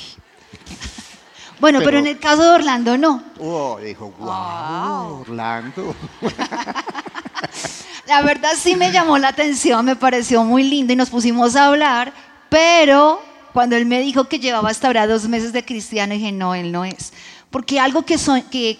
bueno, 1.62 1.78
pero, 1.84 1.98
en 1.98 2.08
el 2.08 2.18
caso 2.18 2.42
de 2.42 2.50
Orlando 2.50 2.98
no. 2.98 3.22
Oh, 3.38 3.78
dijo, 3.80 4.12
wow, 4.18 5.20
Orlando. 5.20 5.94
la 8.08 8.22
verdad 8.22 8.50
sí 8.58 8.74
me 8.74 8.90
llamó 8.90 9.16
la 9.16 9.28
atención, 9.28 9.86
me 9.86 9.94
pareció 9.94 10.42
muy 10.42 10.64
lindo 10.64 10.92
y 10.92 10.96
nos 10.96 11.08
pusimos 11.08 11.54
a 11.54 11.66
hablar, 11.66 12.12
pero 12.48 13.22
cuando 13.52 13.76
él 13.76 13.86
me 13.86 14.00
dijo 14.00 14.24
que 14.24 14.40
llevaba 14.40 14.70
hasta 14.70 14.88
ahora 14.88 15.06
dos 15.06 15.28
meses 15.28 15.52
de 15.52 15.64
cristiano, 15.64 16.14
dije, 16.14 16.32
no, 16.32 16.56
él 16.56 16.72
no 16.72 16.84
es. 16.84 17.12
Porque 17.48 17.78
algo 17.78 18.02
que, 18.04 18.16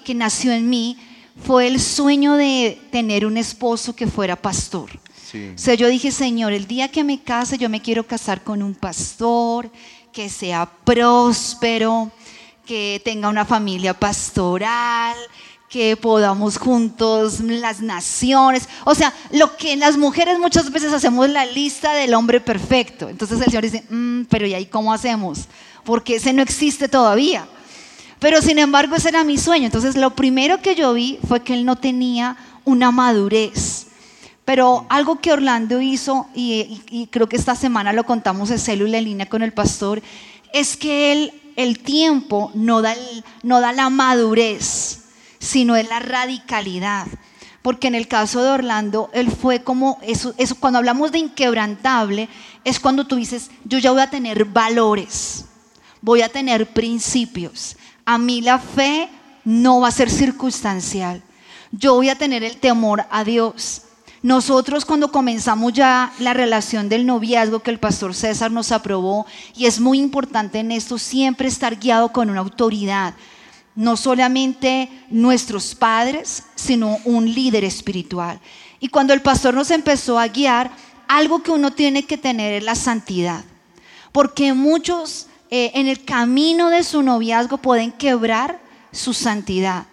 que, 0.05 0.15
nació 0.17 0.51
en 0.51 0.69
mí 0.69 0.99
fue 1.45 1.69
el 1.69 1.79
sueño 1.79 2.35
de 2.35 2.81
tener 2.91 3.27
un 3.27 3.37
esposo 3.37 3.95
que 3.95 4.09
fuera 4.09 4.35
pastor. 4.35 4.91
O 4.91 5.59
sea, 5.59 5.75
yo 5.75 5.87
dije, 5.87 6.11
Señor, 6.11 6.53
el 6.53 6.67
día 6.67 6.89
que 6.89 7.05
me 7.05 7.23
case, 7.23 7.57
yo 7.59 7.69
me 7.69 7.81
quiero 7.81 8.05
casar 8.09 8.43
con 8.43 8.61
un 8.61 8.75
pastor 8.75 9.71
que 10.13 10.29
sea 10.29 10.69
próspero, 10.85 12.11
que 12.67 13.01
tenga 13.05 13.29
una 13.29 13.45
familia 13.45 13.95
pastoral, 13.95 15.17
que 15.73 15.97
podamos 15.97 16.59
juntos 16.59 17.41
las 17.41 17.81
naciones. 17.81 18.69
O 18.85 18.95
sea, 18.95 19.13
lo 19.31 19.57
que 19.57 19.75
las 19.77 19.97
mujeres 19.97 20.39
muchas 20.39 20.71
veces 20.71 20.93
hacemos 20.93 21.31
la 21.31 21.47
lista 21.47 21.95
del 21.95 22.13
hombre 22.13 22.41
perfecto. 22.41 23.09
Entonces 23.09 23.39
el 23.41 23.47
Señor 23.47 23.63
dice, 23.65 23.83
mm, 23.89 24.25
pero 24.25 24.47
¿y 24.47 24.53
ahí 24.53 24.67
cómo 24.67 24.93
hacemos? 24.93 25.49
Porque 25.83 26.17
ese 26.17 26.35
no 26.35 26.43
existe 26.43 26.89
todavía. 26.89 27.49
Pero 28.19 28.43
sin 28.43 28.59
embargo 28.59 28.97
ese 28.97 29.09
era 29.09 29.25
mi 29.25 29.39
sueño. 29.39 29.65
Entonces 29.65 29.97
lo 29.97 30.15
primero 30.15 30.61
que 30.61 30.75
yo 30.75 30.93
vi 30.93 31.19
fue 31.27 31.43
que 31.43 31.55
él 31.55 31.65
no 31.65 31.77
tenía 31.77 32.37
una 32.65 32.91
madurez. 32.91 33.87
Pero 34.45 34.85
algo 34.91 35.21
que 35.21 35.33
Orlando 35.33 35.81
hizo, 35.81 36.27
y, 36.35 36.83
y 36.91 37.07
creo 37.07 37.31
que 37.31 37.37
esta 37.37 37.55
semana 37.55 37.95
lo 37.95 38.05
contamos 38.05 38.51
en 38.51 38.59
célula 38.59 38.99
en 38.99 39.05
línea 39.05 39.27
con 39.27 39.43
el 39.43 39.55
pastor, 39.55 40.03
es 40.53 40.77
que 40.77 41.13
él 41.13 41.42
el 41.57 41.81
tiempo 41.81 42.51
no 42.55 42.83
da, 42.83 42.95
no 43.43 43.61
da 43.61 43.73
la 43.73 43.91
madurez, 43.91 45.05
sino 45.39 45.77
es 45.77 45.89
la 45.89 45.99
radicalidad. 46.01 47.07
Porque 47.63 47.87
en 47.87 47.95
el 47.95 48.09
caso 48.09 48.43
de 48.43 48.51
Orlando, 48.51 49.09
él 49.13 49.31
fue 49.31 49.63
como, 49.63 49.99
eso, 50.03 50.35
eso, 50.37 50.57
cuando 50.57 50.79
hablamos 50.79 51.13
de 51.13 51.19
inquebrantable, 51.19 52.29
es 52.65 52.81
cuando 52.81 53.07
tú 53.07 53.17
dices, 53.17 53.51
yo 53.65 53.79
ya 53.79 53.93
voy 53.93 54.01
a 54.01 54.11
tener 54.11 54.45
valores, 54.45 55.45
voy 56.01 56.23
a 56.23 56.29
tener 56.29 56.73
principios. 56.73 57.77
A 58.05 58.19
mí 58.19 58.41
la 58.41 58.59
fe 58.59 59.09
no 59.45 59.81
va 59.81 59.89
a 59.89 59.93
ser 59.93 60.11
circunstancial. 60.11 61.23
Yo 61.71 61.95
voy 61.95 62.09
a 62.09 62.19
tener 62.19 62.43
el 62.43 62.57
temor 62.59 63.05
a 63.11 63.25
Dios. 63.25 63.83
Nosotros 64.23 64.85
cuando 64.85 65.11
comenzamos 65.11 65.73
ya 65.73 66.13
la 66.21 66.33
relación 66.33 66.89
del 66.89 67.05
noviazgo 67.05 67.59
que 67.59 67.73
el 67.73 67.81
pastor 67.81 68.15
César 68.15 68.53
nos 68.53 68.71
aprobó, 68.71 69.27
y 69.57 69.67
es 69.67 69.81
muy 69.81 69.99
importante 69.99 70.61
en 70.61 70.71
esto 70.71 70.97
siempre 70.97 71.49
estar 71.49 71.77
guiado 71.77 72.13
con 72.13 72.31
una 72.31 72.39
autoridad, 72.39 73.15
no 73.75 73.97
solamente 73.97 74.89
nuestros 75.11 75.75
padres, 75.75 76.45
sino 76.55 76.99
un 77.05 77.35
líder 77.35 77.65
espiritual. 77.65 78.39
Y 78.79 78.89
cuando 78.89 79.13
el 79.13 79.23
pastor 79.23 79.55
nos 79.55 79.73
empezó 79.73 80.21
a 80.21 80.29
guiar, 80.29 80.71
algo 81.09 81.43
que 81.43 81.51
uno 81.51 81.73
tiene 81.73 82.05
que 82.05 82.17
tener 82.17 82.53
es 82.53 82.63
la 82.63 82.77
santidad, 82.77 83.45
porque 84.13 84.55
muchos 84.55 85.27
eh, 85.51 85.73
en 85.75 85.89
el 85.89 86.05
camino 86.05 86.71
de 86.71 86.85
su 86.85 87.03
noviazgo 87.03 87.59
pueden 87.59 87.91
quebrar 87.91 88.61
su 88.93 89.15
santidad. 89.15 89.87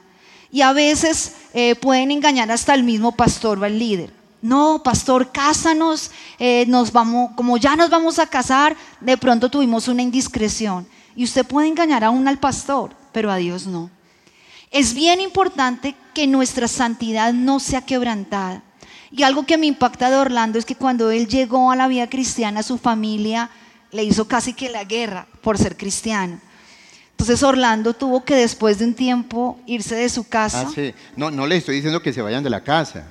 Y 0.52 0.62
a 0.62 0.72
veces 0.72 1.34
eh, 1.54 1.76
pueden 1.76 2.12
engañar 2.12 2.52
hasta 2.52 2.76
el 2.76 2.84
mismo 2.84 3.12
pastor 3.16 3.58
o 3.60 3.66
el 3.66 3.80
líder. 3.80 4.19
No, 4.42 4.82
pastor, 4.84 5.32
cásanos, 5.32 6.12
eh, 6.38 6.66
nos 6.68 6.92
vamos, 6.94 7.32
como 7.36 7.58
ya 7.58 7.76
nos 7.76 7.90
vamos 7.90 8.20
a 8.20 8.28
casar, 8.28 8.76
de 9.02 9.18
pronto 9.18 9.50
tuvimos 9.50 9.88
una 9.88 10.02
indiscreción. 10.02 10.88
Y 11.16 11.26
usted 11.26 11.46
puede 11.46 11.68
engañar 11.68 12.04
aún 12.04 12.28
al 12.28 12.40
pastor, 12.40 12.92
pero 13.12 13.32
a 13.32 13.36
Dios 13.36 13.68
no. 13.68 13.90
Es 14.72 14.94
bien 14.94 15.20
importante 15.20 15.96
que 16.14 16.28
nuestra 16.28 16.68
santidad 16.68 17.34
no 17.34 17.60
sea 17.60 17.82
quebrantada. 17.82 18.64
Y 19.12 19.24
algo 19.24 19.46
que 19.46 19.58
me 19.58 19.66
impacta 19.66 20.10
de 20.10 20.16
Orlando 20.16 20.60
es 20.60 20.66
que 20.66 20.76
cuando 20.76 21.10
él 21.12 21.28
llegó 21.28 21.72
a 21.72 21.76
la 21.76 21.88
vida 21.88 22.08
cristiana, 22.08 22.64
su 22.64 22.78
familia 22.78 23.50
le 23.92 24.04
hizo 24.04 24.28
casi 24.28 24.54
que 24.54 24.70
la 24.70 24.84
guerra 24.84 25.28
por 25.42 25.58
ser 25.58 25.76
cristiano. 25.76 26.40
Entonces 27.12 27.44
Orlando 27.44 27.94
tuvo 27.94 28.24
que 28.24 28.36
después 28.36 28.80
de 28.80 28.86
un 28.86 28.94
tiempo 28.94 29.60
irse 29.66 29.96
de 29.96 30.08
su 30.08 30.30
casa. 30.30 30.68
Ah, 30.68 30.72
sí. 30.74 30.94
No, 31.18 31.32
no 31.32 31.48
le 31.48 31.58
estoy 31.58 31.76
diciendo 31.76 32.02
que 32.02 32.14
se 32.14 32.22
vayan 32.22 32.44
de 32.44 32.50
la 32.50 32.64
casa. 32.64 33.08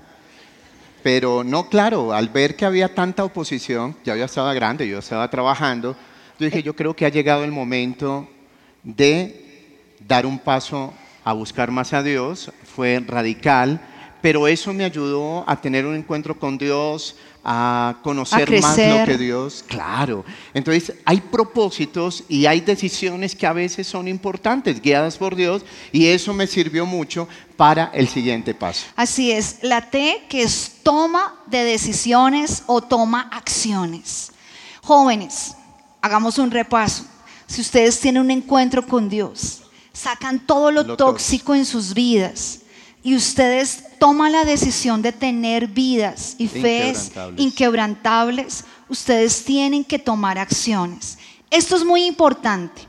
Pero 1.02 1.44
no, 1.44 1.68
claro, 1.68 2.12
al 2.12 2.28
ver 2.28 2.56
que 2.56 2.64
había 2.64 2.94
tanta 2.94 3.24
oposición, 3.24 3.96
ya 4.04 4.16
yo 4.16 4.24
estaba 4.24 4.52
grande, 4.54 4.88
yo 4.88 4.98
estaba 4.98 5.30
trabajando, 5.30 5.96
yo 6.38 6.46
dije, 6.46 6.62
yo 6.62 6.74
creo 6.74 6.94
que 6.94 7.06
ha 7.06 7.10
llegado 7.10 7.44
el 7.44 7.52
momento 7.52 8.28
de 8.82 9.76
dar 10.06 10.26
un 10.26 10.38
paso 10.38 10.92
a 11.24 11.32
buscar 11.32 11.70
más 11.70 11.92
a 11.92 12.02
Dios, 12.02 12.52
fue 12.74 13.02
radical, 13.06 13.80
pero 14.20 14.48
eso 14.48 14.72
me 14.72 14.84
ayudó 14.84 15.44
a 15.48 15.60
tener 15.60 15.86
un 15.86 15.94
encuentro 15.94 16.38
con 16.38 16.58
Dios, 16.58 17.14
a 17.44 17.96
conocer 18.02 18.60
más 18.60 18.76
lo 18.76 19.04
que 19.04 19.16
Dios, 19.16 19.64
claro. 19.66 20.24
Entonces, 20.52 20.94
hay 21.04 21.20
propósitos 21.20 22.24
y 22.28 22.46
hay 22.46 22.60
decisiones 22.60 23.34
que 23.34 23.46
a 23.46 23.52
veces 23.52 23.86
son 23.86 24.08
importantes, 24.08 24.82
guiadas 24.82 25.16
por 25.16 25.34
Dios, 25.34 25.62
y 25.92 26.06
eso 26.06 26.34
me 26.34 26.46
sirvió 26.46 26.84
mucho 26.84 27.28
para 27.56 27.90
el 27.94 28.08
siguiente 28.08 28.54
paso. 28.54 28.86
Así 28.96 29.30
es, 29.30 29.58
la 29.62 29.88
T 29.88 30.24
que 30.28 30.42
es 30.42 30.72
toma 30.82 31.36
de 31.46 31.64
decisiones 31.64 32.64
o 32.66 32.82
toma 32.82 33.30
acciones. 33.32 34.32
Jóvenes, 34.82 35.54
hagamos 36.02 36.38
un 36.38 36.50
repaso. 36.50 37.04
Si 37.46 37.60
ustedes 37.60 37.98
tienen 37.98 38.22
un 38.22 38.30
encuentro 38.30 38.86
con 38.86 39.08
Dios, 39.08 39.62
sacan 39.92 40.38
todo 40.40 40.70
lo, 40.70 40.96
tóxico 40.96 41.54
en 41.54 41.64
sus 41.64 41.94
vidas 41.94 42.60
y 43.02 43.14
ustedes 43.14 43.84
toman 43.98 44.32
la 44.32 44.44
decisión 44.44 45.02
de 45.02 45.12
tener 45.12 45.68
vidas 45.68 46.34
y 46.38 46.48
fe 46.48 46.94
inquebrantables, 47.36 48.64
ustedes 48.88 49.44
tienen 49.44 49.84
que 49.84 49.98
tomar 49.98 50.38
acciones. 50.38 51.18
Esto 51.50 51.76
es 51.76 51.84
muy 51.84 52.04
importante, 52.04 52.82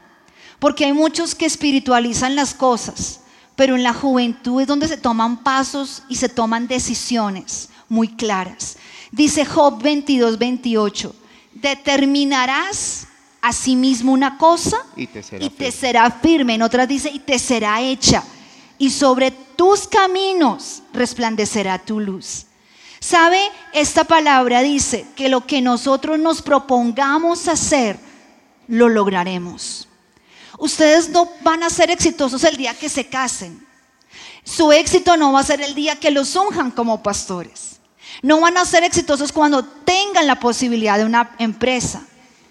porque 0.60 0.86
hay 0.86 0.94
muchos 0.94 1.36
que 1.36 1.46
espiritualizan 1.46 2.36
las 2.36 2.54
cosas, 2.54 3.22
pero 3.56 3.76
en 3.76 3.84
la 3.84 3.94
juventud 3.94 4.62
es 4.62 4.68
donde 4.68 4.88
se 4.88 4.98
toman 4.98 5.44
pasos 5.44 6.04
y 6.10 6.16
se 6.16 6.30
toman 6.30 6.68
decisiones 6.68 7.70
muy 7.88 8.08
claras. 8.08 8.78
Dice 9.12 9.46
Job 9.46 9.82
22, 9.82 10.38
28, 10.38 11.16
determinarás 11.54 13.08
a 13.42 13.54
sí 13.54 13.76
mismo 13.76 14.12
una 14.12 14.38
cosa 14.38 14.78
y 14.96 15.08
te 15.08 15.24
será, 15.24 15.46
y 15.46 15.50
te 15.50 15.72
será 15.72 16.12
firme. 16.12 16.56
En 16.56 16.62
otras 16.62 16.88
dice, 16.88 17.10
y 17.10 17.20
te 17.20 17.40
será 17.40 17.82
hecha 17.82 18.24
y 18.80 18.90
sobre 18.90 19.30
tus 19.30 19.88
caminos 19.88 20.82
resplandecerá 20.94 21.78
tu 21.78 22.00
luz. 22.00 22.46
¿Sabe? 23.00 23.40
Esta 23.74 24.04
palabra 24.04 24.62
dice 24.62 25.06
que 25.16 25.30
lo 25.30 25.46
que 25.46 25.62
nosotros 25.62 26.18
nos 26.18 26.42
propongamos 26.42 27.48
hacer, 27.48 28.00
lo 28.68 28.90
lograremos. 28.90 29.88
Ustedes 30.58 31.10
no 31.10 31.30
van 31.42 31.64
a 31.64 31.70
ser 31.70 31.92
exitosos 31.92 32.44
el 32.44 32.58
día 32.58 32.74
que 32.74 32.90
se 32.90 33.08
casen. 33.08 33.66
Su 34.44 34.72
éxito 34.72 35.16
no 35.16 35.32
va 35.32 35.42
a 35.42 35.44
ser 35.44 35.62
el 35.62 35.76
día 35.76 35.96
que 35.98 36.12
los 36.12 36.36
unjan 36.36 36.72
como 36.72 37.04
pastores. 37.04 37.80
No 38.22 38.42
van 38.42 38.58
a 38.58 38.66
ser 38.66 38.84
exitosos 38.84 39.32
cuando 39.32 39.64
tengan 39.64 40.28
la 40.28 40.40
posibilidad 40.40 40.98
de 40.98 41.06
una 41.06 41.36
empresa. 41.40 42.02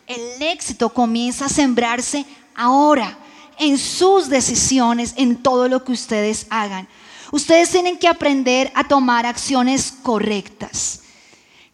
El 0.06 0.42
éxito 0.42 0.88
comienza 0.90 1.46
a 1.46 1.50
sembrarse 1.50 2.24
ahora, 2.54 3.18
en 3.58 3.78
sus 3.78 4.28
decisiones, 4.28 5.14
en 5.16 5.36
todo 5.36 5.68
lo 5.68 5.84
que 5.84 5.92
ustedes 5.92 6.46
hagan. 6.50 6.88
Ustedes 7.30 7.70
tienen 7.70 7.98
que 7.98 8.08
aprender 8.08 8.72
a 8.74 8.84
tomar 8.84 9.26
acciones 9.26 9.92
correctas. 10.02 11.02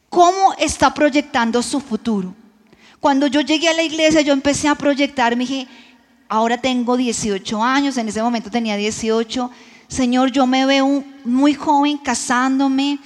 ¿Cómo 0.09 0.55
está 0.59 0.93
proyectando 0.93 1.63
su 1.63 1.81
futuro? 1.81 2.35
Cuando 3.01 3.27
yo 3.27 3.41
llegué 3.41 3.69
a 3.69 3.75
la 3.75 3.83
iglesia, 3.83 4.23
yo 4.23 4.33
empecé 4.33 4.69
a 4.69 4.75
proyectar, 4.75 5.37
me 5.37 5.45
dije, 5.45 5.69
ahora 6.29 6.57
tengo 6.59 6.97
18 6.97 7.63
años, 7.63 7.97
en 7.97 8.09
ese 8.09 8.23
momento 8.23 8.51
tenía 8.51 8.77
18. 8.77 9.51
Señor, 9.89 10.33
yo 10.33 10.47
me 10.47 10.67
veo 10.67 11.05
muy 11.25 11.55
joven 11.55 11.99
casándome, 11.99 12.99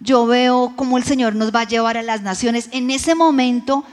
yo 0.00 0.26
veo 0.26 0.72
cómo 0.76 0.98
el 0.98 1.04
Señor 1.04 1.34
nos 1.34 1.54
va 1.54 1.60
a 1.60 1.68
llevar 1.68 1.96
a 1.96 2.02
las 2.02 2.22
naciones. 2.22 2.68
En 2.72 2.90
ese 2.90 3.14
momento, 3.14 3.84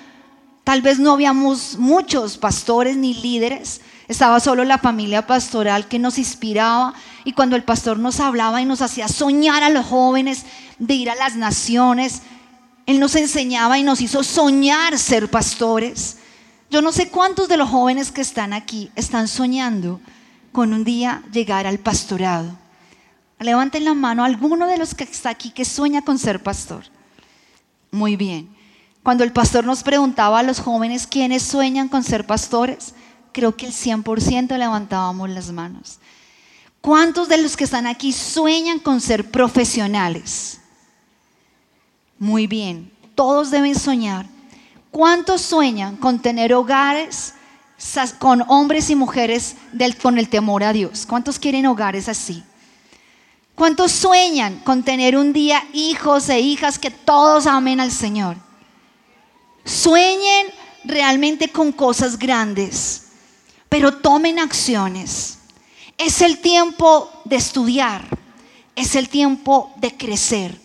tal 0.63 0.81
vez 0.81 0.99
no 0.99 1.13
habíamos 1.13 1.77
muchos 1.77 2.37
pastores 2.37 2.97
ni 2.97 3.13
líderes, 3.13 3.81
estaba 4.07 4.39
solo 4.39 4.63
la 4.63 4.77
familia 4.77 5.25
pastoral 5.25 5.87
que 5.87 5.99
nos 5.99 6.17
inspiraba 6.17 6.93
y 7.23 7.33
cuando 7.33 7.55
el 7.55 7.63
pastor 7.63 7.99
nos 7.99 8.19
hablaba 8.19 8.61
y 8.61 8.65
nos 8.65 8.81
hacía 8.81 9.07
soñar 9.07 9.63
a 9.63 9.69
los 9.69 9.85
jóvenes 9.85 10.45
de 10.79 10.93
ir 10.93 11.09
a 11.09 11.15
las 11.15 11.35
naciones, 11.35 12.21
él 12.85 12.99
nos 12.99 13.15
enseñaba 13.15 13.77
y 13.77 13.83
nos 13.83 14.01
hizo 14.01 14.23
soñar 14.23 14.97
ser 14.97 15.29
pastores. 15.29 16.17
Yo 16.69 16.81
no 16.81 16.91
sé 16.91 17.09
cuántos 17.09 17.47
de 17.47 17.57
los 17.57 17.69
jóvenes 17.69 18.11
que 18.11 18.21
están 18.21 18.51
aquí 18.51 18.91
están 18.95 19.27
soñando 19.27 20.01
con 20.51 20.73
un 20.73 20.83
día 20.83 21.23
llegar 21.31 21.65
al 21.65 21.79
pastorado. 21.79 22.57
Levanten 23.39 23.85
la 23.85 23.93
mano 23.93 24.23
alguno 24.23 24.67
de 24.67 24.77
los 24.77 24.95
que 24.95 25.03
está 25.03 25.29
aquí 25.29 25.49
que 25.49 25.65
sueña 25.65 26.01
con 26.01 26.17
ser 26.17 26.41
pastor. 26.41 26.85
Muy 27.91 28.15
bien. 28.15 28.49
Cuando 29.03 29.23
el 29.23 29.33
pastor 29.33 29.65
nos 29.65 29.83
preguntaba 29.83 30.39
a 30.39 30.43
los 30.43 30.59
jóvenes 30.59 31.07
quiénes 31.07 31.43
sueñan 31.43 31.89
con 31.89 32.03
ser 32.03 32.25
pastores, 32.25 32.95
creo 33.33 33.57
que 33.57 33.65
el 33.65 33.73
100% 33.73 34.57
levantábamos 34.57 35.29
las 35.29 35.51
manos. 35.51 35.99
¿Cuántos 36.79 37.27
de 37.27 37.37
los 37.37 37.57
que 37.57 37.63
están 37.63 37.87
aquí 37.87 38.13
sueñan 38.13 38.79
con 38.79 39.01
ser 39.01 39.29
profesionales? 39.29 40.59
Muy 42.19 42.47
bien, 42.47 42.91
todos 43.15 43.51
deben 43.51 43.75
soñar. 43.75 44.25
¿Cuántos 44.91 45.41
sueñan 45.41 45.97
con 45.97 46.21
tener 46.21 46.53
hogares 46.53 47.33
con 48.19 48.43
hombres 48.47 48.89
y 48.89 48.95
mujeres 48.95 49.55
con 50.01 50.17
el 50.17 50.29
temor 50.29 50.63
a 50.63 50.71
Dios? 50.71 51.05
¿Cuántos 51.05 51.39
quieren 51.39 51.65
hogares 51.65 52.07
así? 52.07 52.43
¿Cuántos 53.55 53.91
sueñan 53.91 54.59
con 54.59 54.83
tener 54.83 55.15
un 55.15 55.33
día 55.33 55.63
hijos 55.73 56.29
e 56.29 56.39
hijas 56.39 56.79
que 56.79 56.91
todos 56.91 57.45
amen 57.45 57.79
al 57.79 57.91
Señor? 57.91 58.37
Sueñen 59.63 60.47
realmente 60.85 61.49
con 61.49 61.71
cosas 61.71 62.17
grandes, 62.17 63.02
pero 63.73 63.91
tomen 63.91 64.37
acciones. 64.37 65.39
Es 65.97 66.21
el 66.21 66.37
tiempo 66.37 67.09
de 67.25 67.37
estudiar, 67.37 68.03
es 68.75 68.95
el 68.95 69.09
tiempo 69.09 69.73
de 69.77 69.97
crecer. 69.97 70.55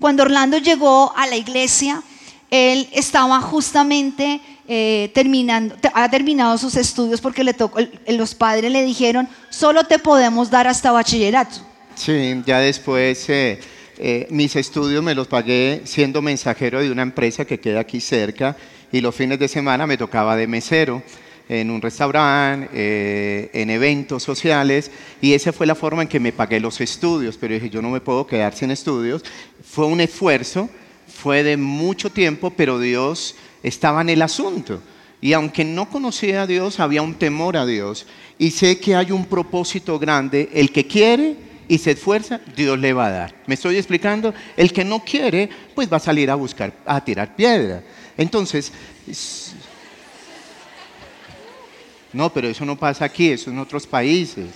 Cuando 0.00 0.24
Orlando 0.24 0.58
llegó 0.58 1.16
a 1.16 1.28
la 1.28 1.36
iglesia, 1.36 2.02
él 2.50 2.88
estaba 2.92 3.40
justamente 3.40 4.40
eh, 4.66 5.12
terminando, 5.14 5.76
ha 5.94 6.10
terminado 6.10 6.58
sus 6.58 6.74
estudios 6.74 7.20
porque 7.20 7.44
le 7.44 7.54
tocó, 7.54 7.78
los 8.08 8.34
padres 8.34 8.72
le 8.72 8.82
dijeron, 8.82 9.28
solo 9.50 9.84
te 9.84 10.00
podemos 10.00 10.50
dar 10.50 10.66
hasta 10.66 10.90
bachillerato. 10.90 11.58
Sí, 11.94 12.42
ya 12.44 12.58
después 12.58 13.24
eh, 13.28 13.60
eh, 13.98 14.26
mis 14.30 14.56
estudios 14.56 15.00
me 15.04 15.14
los 15.14 15.28
pagué 15.28 15.82
siendo 15.84 16.22
mensajero 16.22 16.82
de 16.82 16.90
una 16.90 17.02
empresa 17.02 17.44
que 17.44 17.60
queda 17.60 17.78
aquí 17.78 18.00
cerca 18.00 18.56
y 18.90 19.00
los 19.00 19.14
fines 19.14 19.38
de 19.38 19.46
semana 19.46 19.86
me 19.86 19.96
tocaba 19.96 20.34
de 20.34 20.48
mesero 20.48 21.04
en 21.48 21.70
un 21.70 21.80
restaurante, 21.80 22.68
en 23.52 23.70
eventos 23.70 24.22
sociales, 24.22 24.90
y 25.20 25.32
esa 25.32 25.52
fue 25.52 25.66
la 25.66 25.74
forma 25.74 26.02
en 26.02 26.08
que 26.08 26.20
me 26.20 26.32
pagué 26.32 26.60
los 26.60 26.80
estudios, 26.80 27.36
pero 27.38 27.54
dije, 27.54 27.70
yo 27.70 27.80
no 27.80 27.90
me 27.90 28.00
puedo 28.00 28.26
quedar 28.26 28.54
sin 28.54 28.70
estudios. 28.70 29.24
Fue 29.64 29.86
un 29.86 30.00
esfuerzo, 30.00 30.68
fue 31.06 31.42
de 31.42 31.56
mucho 31.56 32.10
tiempo, 32.10 32.50
pero 32.50 32.78
Dios 32.78 33.34
estaba 33.62 34.02
en 34.02 34.10
el 34.10 34.22
asunto. 34.22 34.82
Y 35.20 35.32
aunque 35.32 35.64
no 35.64 35.88
conocía 35.88 36.42
a 36.42 36.46
Dios, 36.46 36.78
había 36.78 37.02
un 37.02 37.14
temor 37.14 37.56
a 37.56 37.66
Dios. 37.66 38.06
Y 38.38 38.52
sé 38.52 38.78
que 38.78 38.94
hay 38.94 39.10
un 39.10 39.24
propósito 39.24 39.98
grande. 39.98 40.48
El 40.52 40.70
que 40.70 40.86
quiere 40.86 41.34
y 41.66 41.78
se 41.78 41.90
esfuerza, 41.92 42.40
Dios 42.56 42.78
le 42.78 42.92
va 42.92 43.06
a 43.06 43.10
dar. 43.10 43.34
¿Me 43.46 43.54
estoy 43.54 43.76
explicando? 43.76 44.32
El 44.56 44.72
que 44.72 44.84
no 44.84 45.00
quiere, 45.04 45.48
pues 45.74 45.92
va 45.92 45.96
a 45.96 46.00
salir 46.00 46.30
a 46.30 46.36
buscar, 46.36 46.72
a 46.86 47.04
tirar 47.04 47.34
piedra. 47.34 47.82
Entonces, 48.16 48.72
no, 52.12 52.32
pero 52.32 52.48
eso 52.48 52.64
no 52.64 52.76
pasa 52.76 53.04
aquí, 53.04 53.30
eso 53.30 53.50
en 53.50 53.58
otros 53.58 53.86
países. 53.86 54.46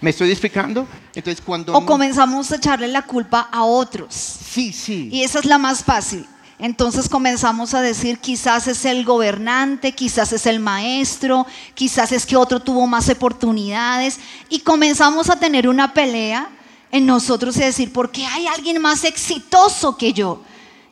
¿Me 0.00 0.10
estoy 0.10 0.30
explicando? 0.30 0.86
Entonces, 1.14 1.42
cuando 1.44 1.74
o 1.74 1.84
comenzamos 1.84 2.52
a 2.52 2.56
echarle 2.56 2.86
la 2.86 3.02
culpa 3.02 3.48
a 3.50 3.64
otros. 3.64 4.14
Sí, 4.14 4.72
sí. 4.72 5.08
Y 5.10 5.22
esa 5.22 5.40
es 5.40 5.44
la 5.44 5.58
más 5.58 5.82
fácil. 5.82 6.24
Entonces 6.60 7.08
comenzamos 7.08 7.72
a 7.74 7.80
decir, 7.80 8.18
quizás 8.18 8.66
es 8.66 8.84
el 8.84 9.04
gobernante, 9.04 9.92
quizás 9.92 10.32
es 10.32 10.44
el 10.46 10.58
maestro, 10.58 11.46
quizás 11.74 12.10
es 12.10 12.26
que 12.26 12.36
otro 12.36 12.60
tuvo 12.60 12.86
más 12.86 13.08
oportunidades. 13.08 14.18
Y 14.48 14.60
comenzamos 14.60 15.30
a 15.30 15.38
tener 15.38 15.68
una 15.68 15.94
pelea 15.94 16.48
en 16.90 17.06
nosotros 17.06 17.56
y 17.56 17.60
decir, 17.60 17.92
¿por 17.92 18.10
qué 18.10 18.26
hay 18.26 18.48
alguien 18.48 18.82
más 18.82 19.04
exitoso 19.04 19.96
que 19.96 20.12
yo? 20.12 20.42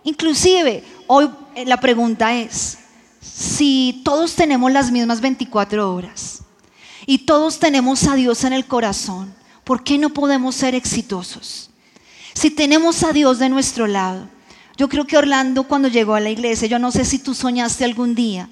Inclusive, 0.04 0.84
hoy 1.08 1.28
eh, 1.56 1.64
la 1.64 1.80
pregunta 1.80 2.32
es, 2.32 2.78
si 3.34 4.02
todos 4.04 4.34
tenemos 4.34 4.70
las 4.72 4.90
mismas 4.90 5.20
24 5.20 5.92
horas, 5.94 6.42
y 7.06 7.18
todos 7.18 7.58
tenemos 7.58 8.04
a 8.08 8.16
Dios 8.16 8.44
en 8.44 8.52
el 8.52 8.66
corazón, 8.66 9.32
¿por 9.64 9.84
qué 9.84 9.96
no 9.96 10.10
podemos 10.10 10.56
ser 10.56 10.74
exitosos? 10.74 11.70
Si 12.34 12.50
tenemos 12.50 13.02
a 13.04 13.12
Dios 13.12 13.38
de 13.38 13.48
nuestro 13.48 13.86
lado. 13.86 14.28
Yo 14.76 14.88
creo 14.88 15.06
que 15.06 15.16
Orlando 15.16 15.62
cuando 15.62 15.88
llegó 15.88 16.14
a 16.14 16.20
la 16.20 16.28
iglesia, 16.28 16.68
yo 16.68 16.78
no 16.78 16.90
sé 16.90 17.04
si 17.04 17.18
tú 17.18 17.32
soñaste 17.32 17.84
algún 17.84 18.14
día 18.14 18.50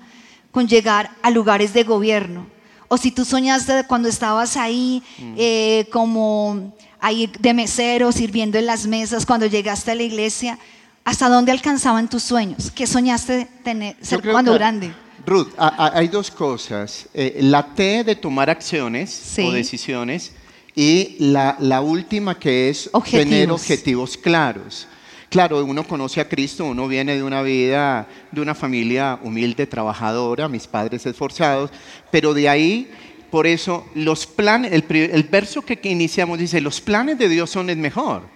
con 0.52 0.68
llegar 0.68 1.10
a 1.20 1.30
lugares 1.30 1.74
de 1.74 1.82
gobierno, 1.82 2.46
o 2.88 2.96
si 2.96 3.10
tú 3.10 3.24
soñaste 3.24 3.84
cuando 3.86 4.08
estabas 4.08 4.56
ahí 4.56 5.02
mm. 5.18 5.34
eh, 5.36 5.88
como 5.92 6.72
ahí 7.00 7.30
de 7.40 7.52
mesero, 7.52 8.12
sirviendo 8.12 8.56
en 8.56 8.66
las 8.66 8.86
mesas, 8.86 9.26
cuando 9.26 9.46
llegaste 9.46 9.90
a 9.90 9.94
la 9.96 10.04
iglesia, 10.04 10.58
¿hasta 11.04 11.28
dónde 11.28 11.52
alcanzaban 11.52 12.08
tus 12.08 12.22
sueños? 12.22 12.70
¿Qué 12.70 12.86
soñaste 12.86 13.48
tener, 13.62 13.96
ser 14.00 14.22
cuando 14.22 14.54
grande? 14.54 14.92
Ruth, 15.26 15.48
hay 15.58 16.08
dos 16.08 16.30
cosas. 16.30 17.08
Eh, 17.14 17.38
la 17.40 17.74
T 17.74 18.04
de 18.04 18.16
tomar 18.16 18.50
acciones 18.50 19.34
o 19.38 19.52
decisiones 19.52 20.32
y 20.74 21.16
la, 21.18 21.80
última 21.80 22.38
que 22.38 22.68
es 22.68 22.90
tener 23.10 23.50
objetivos 23.50 24.16
claros. 24.16 24.88
Claro, 25.30 25.64
uno 25.64 25.86
conoce 25.86 26.20
a 26.20 26.28
Cristo, 26.28 26.64
uno 26.64 26.86
viene 26.86 27.16
de 27.16 27.22
una 27.22 27.42
vida, 27.42 28.06
de 28.30 28.40
una 28.40 28.54
familia 28.54 29.18
humilde, 29.22 29.66
trabajadora, 29.66 30.48
mis 30.48 30.66
padres 30.66 31.06
esforzados, 31.06 31.70
pero 32.12 32.34
de 32.34 32.48
ahí, 32.48 32.90
por 33.30 33.46
eso, 33.46 33.88
los 33.94 34.26
planes, 34.26 34.72
el, 34.72 34.84
el 34.88 35.22
verso 35.24 35.62
que 35.62 35.80
iniciamos 35.84 36.38
dice, 36.38 36.60
los 36.60 36.80
planes 36.80 37.18
de 37.18 37.28
Dios 37.28 37.50
son 37.50 37.68
el 37.68 37.78
mejor. 37.78 38.33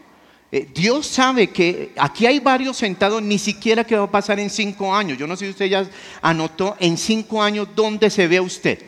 Eh, 0.51 0.67
Dios 0.75 1.07
sabe 1.07 1.51
que 1.51 1.93
aquí 1.97 2.25
hay 2.27 2.41
varios 2.41 2.79
sentados, 2.79 3.21
ni 3.23 3.39
siquiera 3.39 3.85
qué 3.85 3.97
va 3.97 4.05
a 4.05 4.11
pasar 4.11 4.41
en 4.41 4.49
cinco 4.49 4.95
años. 4.95 5.19
Yo 5.19 5.27
no 5.27 5.37
sé 5.37 5.45
si 5.45 5.51
usted 5.51 5.67
ya 5.67 5.87
anotó 6.23 6.77
en 6.81 6.97
cinco 6.97 7.43
años 7.43 7.69
dónde 7.75 8.09
se 8.09 8.27
ve 8.27 8.41
usted. 8.41 8.83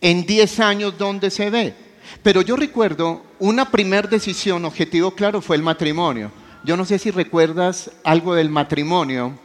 En 0.00 0.24
diez 0.24 0.60
años 0.60 0.96
dónde 0.96 1.30
se 1.30 1.50
ve. 1.50 1.74
Pero 2.22 2.42
yo 2.42 2.56
recuerdo 2.56 3.22
una 3.38 3.70
primera 3.70 4.06
decisión, 4.06 4.64
objetivo 4.64 5.12
claro, 5.12 5.40
fue 5.40 5.56
el 5.56 5.62
matrimonio. 5.62 6.30
Yo 6.64 6.76
no 6.76 6.84
sé 6.84 6.98
si 6.98 7.10
recuerdas 7.10 7.90
algo 8.04 8.34
del 8.34 8.48
matrimonio. 8.48 9.36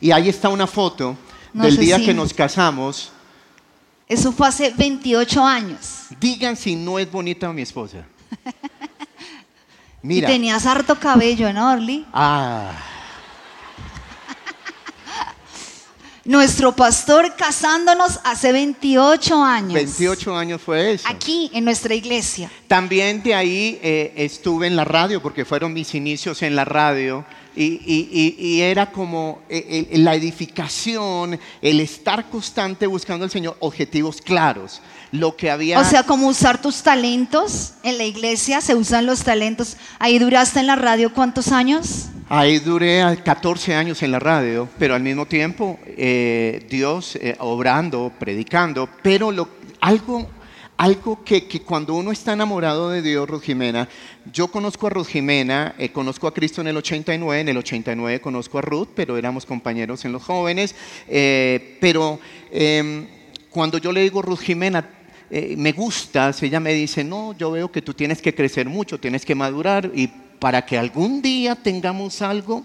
Y 0.00 0.12
ahí 0.12 0.28
está 0.28 0.48
una 0.48 0.66
foto 0.66 1.16
del 1.52 1.76
día 1.76 1.98
que 1.98 2.14
nos 2.14 2.32
casamos. 2.32 3.10
Eso 4.06 4.30
fue 4.30 4.46
hace 4.46 4.72
28 4.76 5.44
años. 5.44 6.06
Digan 6.20 6.56
si 6.56 6.76
no 6.76 6.98
es 6.98 7.10
bonita 7.10 7.52
mi 7.52 7.62
esposa. 7.62 8.06
Y 10.02 10.22
tenías 10.22 10.66
harto 10.66 10.98
cabello, 10.98 11.52
¿no, 11.52 11.72
Orly? 11.72 12.06
Ah. 12.12 12.72
Nuestro 16.24 16.74
pastor 16.74 17.34
casándonos 17.36 18.20
hace 18.24 18.52
28 18.52 19.42
años. 19.42 19.74
28 19.74 20.36
años 20.36 20.62
fue 20.62 20.92
eso. 20.92 21.08
Aquí, 21.08 21.50
en 21.52 21.64
nuestra 21.64 21.94
iglesia. 21.94 22.50
También 22.66 23.22
de 23.22 23.34
ahí 23.34 23.78
eh, 23.82 24.12
estuve 24.16 24.66
en 24.66 24.76
la 24.76 24.84
radio, 24.84 25.20
porque 25.20 25.44
fueron 25.44 25.72
mis 25.72 25.94
inicios 25.94 26.42
en 26.42 26.56
la 26.56 26.64
radio. 26.64 27.24
Y, 27.56 27.64
y- 27.64 28.08
y- 28.38 28.46
y 28.46 28.60
era 28.62 28.90
como 28.92 29.40
eh, 29.48 29.88
eh, 29.92 29.98
la 29.98 30.14
edificación, 30.14 31.38
el 31.62 31.80
estar 31.80 32.28
constante 32.30 32.86
buscando 32.86 33.24
al 33.24 33.30
Señor, 33.30 33.56
objetivos 33.60 34.20
claros. 34.20 34.80
Lo 35.12 35.36
que 35.36 35.50
había... 35.50 35.80
O 35.80 35.84
sea, 35.84 36.04
como 36.04 36.28
usar 36.28 36.62
tus 36.62 36.82
talentos 36.82 37.72
en 37.82 37.98
la 37.98 38.04
iglesia, 38.04 38.60
se 38.60 38.76
usan 38.76 39.06
los 39.06 39.24
talentos. 39.24 39.76
Ahí 39.98 40.18
duraste 40.20 40.60
en 40.60 40.68
la 40.68 40.76
radio 40.76 41.12
cuántos 41.12 41.48
años? 41.50 42.06
Ahí 42.28 42.60
duré 42.60 43.02
a 43.02 43.16
14 43.16 43.74
años 43.74 44.02
en 44.04 44.12
la 44.12 44.20
radio, 44.20 44.68
pero 44.78 44.94
al 44.94 45.02
mismo 45.02 45.26
tiempo 45.26 45.80
eh, 45.84 46.64
Dios 46.70 47.16
eh, 47.16 47.34
obrando, 47.40 48.12
predicando, 48.20 48.88
pero 49.02 49.32
lo- 49.32 49.48
algo, 49.80 50.28
algo 50.80 51.22
que, 51.22 51.46
que 51.46 51.60
cuando 51.60 51.92
uno 51.92 52.10
está 52.10 52.32
enamorado 52.32 52.88
de 52.88 53.02
Dios, 53.02 53.28
Ruth 53.28 53.42
Jimena, 53.42 53.86
yo 54.32 54.48
conozco 54.48 54.86
a 54.86 54.90
Ruth 54.90 55.08
Jimena, 55.08 55.74
eh, 55.76 55.90
conozco 55.90 56.26
a 56.26 56.32
Cristo 56.32 56.62
en 56.62 56.68
el 56.68 56.76
89, 56.78 57.38
en 57.42 57.48
el 57.50 57.58
89 57.58 58.22
conozco 58.22 58.56
a 58.56 58.62
Ruth, 58.62 58.88
pero 58.94 59.18
éramos 59.18 59.44
compañeros 59.44 60.06
en 60.06 60.12
los 60.12 60.22
jóvenes, 60.22 60.74
eh, 61.06 61.76
pero 61.82 62.18
em, 62.50 63.06
cuando 63.50 63.76
yo 63.76 63.92
le 63.92 64.00
digo 64.00 64.22
Ruth 64.22 64.38
Jimena, 64.38 64.88
eh, 65.30 65.54
me 65.58 65.72
gustas, 65.72 66.42
ella 66.42 66.60
me 66.60 66.72
dice, 66.72 67.04
no, 67.04 67.36
yo 67.36 67.50
veo 67.50 67.70
que 67.70 67.82
tú 67.82 67.92
tienes 67.92 68.22
que 68.22 68.34
crecer 68.34 68.66
mucho, 68.66 68.98
tienes 68.98 69.26
que 69.26 69.34
madurar 69.34 69.90
y 69.94 70.06
para 70.38 70.64
que 70.64 70.78
algún 70.78 71.20
día 71.20 71.56
tengamos 71.56 72.22
algo, 72.22 72.64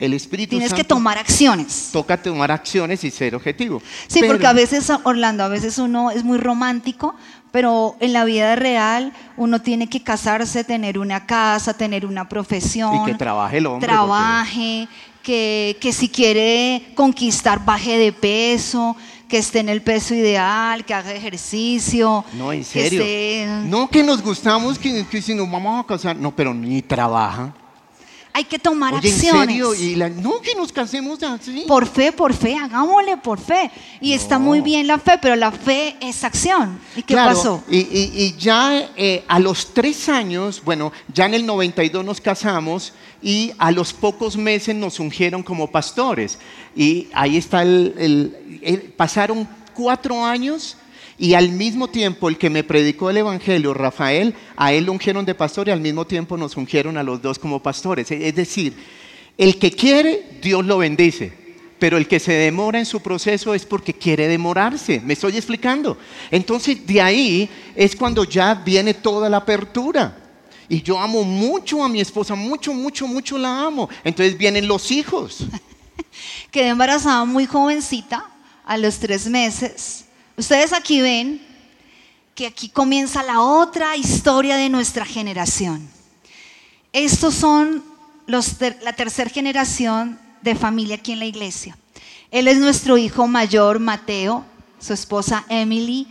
el 0.00 0.14
Espíritu 0.14 0.50
Tienes 0.50 0.72
que 0.74 0.82
tomar 0.82 1.18
acciones. 1.18 1.90
toca 1.92 2.20
tomar 2.20 2.50
acciones 2.50 3.04
y 3.04 3.10
ser 3.10 3.34
objetivo. 3.34 3.80
Sí, 4.08 4.20
Pero- 4.20 4.32
porque 4.32 4.46
a 4.46 4.52
veces, 4.52 4.90
Orlando, 5.04 5.44
a 5.44 5.48
veces 5.48 5.78
uno 5.78 6.10
es 6.10 6.24
muy 6.24 6.38
romántico, 6.38 7.14
pero 7.52 7.96
en 8.00 8.12
la 8.12 8.24
vida 8.24 8.56
real 8.56 9.12
uno 9.36 9.60
tiene 9.60 9.88
que 9.88 10.02
casarse, 10.02 10.64
tener 10.64 10.98
una 10.98 11.26
casa, 11.26 11.74
tener 11.74 12.06
una 12.06 12.28
profesión. 12.28 13.02
Y 13.02 13.04
que 13.04 13.14
trabaje 13.14 13.58
el 13.58 13.66
hombre, 13.66 13.86
Trabaje, 13.86 14.88
que, 15.22 15.76
que 15.80 15.92
si 15.92 16.08
quiere 16.08 16.92
conquistar, 16.94 17.64
baje 17.64 17.98
de 17.98 18.12
peso, 18.12 18.96
que 19.28 19.38
esté 19.38 19.60
en 19.60 19.68
el 19.68 19.82
peso 19.82 20.14
ideal, 20.14 20.84
que 20.84 20.94
haga 20.94 21.12
ejercicio. 21.12 22.24
No, 22.32 22.52
en 22.52 22.60
que 22.60 22.64
serio. 22.64 23.02
esté- 23.02 23.46
No 23.68 23.88
que 23.88 24.02
nos 24.02 24.22
gustamos, 24.22 24.78
que, 24.78 25.06
que 25.06 25.20
si 25.22 25.34
nos 25.34 25.50
vamos 25.50 25.84
a 25.84 25.86
casar, 25.86 26.16
no, 26.16 26.34
pero 26.34 26.54
ni 26.54 26.82
trabaja. 26.82 27.52
Hay 28.32 28.44
que 28.44 28.58
tomar 28.60 28.94
Oye, 28.94 29.08
en 29.08 29.14
acciones. 29.14 29.46
serio, 29.48 29.74
y 29.74 29.96
la- 29.96 30.08
no 30.08 30.40
que 30.40 30.54
nos 30.54 30.72
casemos 30.72 31.20
así. 31.22 31.64
Por 31.66 31.86
fe, 31.86 32.12
por 32.12 32.32
fe, 32.32 32.54
hagámosle 32.56 33.16
por 33.16 33.40
fe. 33.40 33.70
Y 34.00 34.12
está 34.12 34.38
No. 34.38 34.44
muy 34.44 34.60
bien 34.60 34.86
la 34.86 34.98
fe, 34.98 35.18
pero 35.20 35.34
la 35.34 35.50
fe 35.50 35.96
es 36.00 36.22
acción. 36.22 36.78
¿Y 36.94 37.02
qué 37.02 37.14
Claro, 37.14 37.34
pasó? 37.36 37.64
Y, 37.68 37.78
y- 37.78 38.12
y 38.14 38.36
ya 38.38 38.88
eh, 38.96 39.24
a 39.26 39.40
los 39.40 39.74
tres 39.74 40.08
años, 40.08 40.62
bueno, 40.64 40.92
ya 41.12 41.26
en 41.26 41.34
el 41.34 41.44
92 41.44 42.04
nos 42.04 42.20
casamos 42.20 42.92
y 43.20 43.52
a 43.58 43.72
los 43.72 43.92
pocos 43.92 44.36
meses 44.36 44.76
nos 44.76 45.00
ungieron 45.00 45.42
como 45.42 45.68
pastores. 45.70 46.38
Y 46.76 47.08
ahí 47.12 47.36
está 47.36 47.62
el, 47.62 47.94
el- 47.98 48.60
el- 48.62 48.80
pasaron 48.96 49.48
cuatro 49.74 50.24
años 50.24 50.76
y 51.20 51.34
al 51.34 51.50
mismo 51.50 51.88
tiempo 51.88 52.30
el 52.30 52.38
que 52.38 52.48
me 52.48 52.64
predicó 52.64 53.10
el 53.10 53.18
Evangelio, 53.18 53.74
Rafael, 53.74 54.34
a 54.56 54.72
él 54.72 54.86
lo 54.86 54.92
ungieron 54.92 55.26
de 55.26 55.34
pastor 55.34 55.68
y 55.68 55.70
al 55.70 55.82
mismo 55.82 56.06
tiempo 56.06 56.38
nos 56.38 56.56
ungieron 56.56 56.96
a 56.96 57.02
los 57.02 57.20
dos 57.20 57.38
como 57.38 57.62
pastores. 57.62 58.10
Es 58.10 58.34
decir, 58.34 58.74
el 59.36 59.58
que 59.58 59.70
quiere, 59.70 60.38
Dios 60.40 60.64
lo 60.64 60.78
bendice. 60.78 61.30
Pero 61.78 61.98
el 61.98 62.08
que 62.08 62.20
se 62.20 62.32
demora 62.32 62.78
en 62.78 62.86
su 62.86 63.00
proceso 63.00 63.52
es 63.52 63.66
porque 63.66 63.92
quiere 63.92 64.28
demorarse. 64.28 65.02
¿Me 65.04 65.12
estoy 65.12 65.36
explicando? 65.36 65.98
Entonces, 66.30 66.86
de 66.86 67.02
ahí 67.02 67.50
es 67.76 67.94
cuando 67.94 68.24
ya 68.24 68.54
viene 68.54 68.94
toda 68.94 69.28
la 69.28 69.36
apertura. 69.36 70.16
Y 70.70 70.80
yo 70.80 70.98
amo 70.98 71.22
mucho 71.22 71.84
a 71.84 71.88
mi 71.90 72.00
esposa, 72.00 72.34
mucho, 72.34 72.72
mucho, 72.72 73.06
mucho 73.06 73.36
la 73.36 73.66
amo. 73.66 73.90
Entonces 74.04 74.38
vienen 74.38 74.66
los 74.66 74.90
hijos. 74.90 75.44
Quedé 76.50 76.68
embarazada 76.68 77.26
muy 77.26 77.44
jovencita, 77.44 78.24
a 78.64 78.78
los 78.78 78.98
tres 78.98 79.26
meses. 79.26 80.06
Ustedes 80.40 80.72
aquí 80.72 81.02
ven 81.02 81.38
que 82.34 82.46
aquí 82.46 82.70
comienza 82.70 83.22
la 83.22 83.40
otra 83.40 83.94
historia 83.98 84.56
de 84.56 84.70
nuestra 84.70 85.04
generación. 85.04 85.86
Estos 86.94 87.34
son 87.34 87.84
los 88.26 88.56
ter- 88.56 88.78
la 88.82 88.94
tercera 88.94 89.28
generación 89.28 90.18
de 90.40 90.54
familia 90.54 90.94
aquí 90.96 91.12
en 91.12 91.18
la 91.18 91.26
iglesia. 91.26 91.76
Él 92.30 92.48
es 92.48 92.56
nuestro 92.56 92.96
hijo 92.96 93.26
mayor, 93.26 93.80
Mateo, 93.80 94.46
su 94.80 94.94
esposa 94.94 95.44
Emily, 95.50 96.06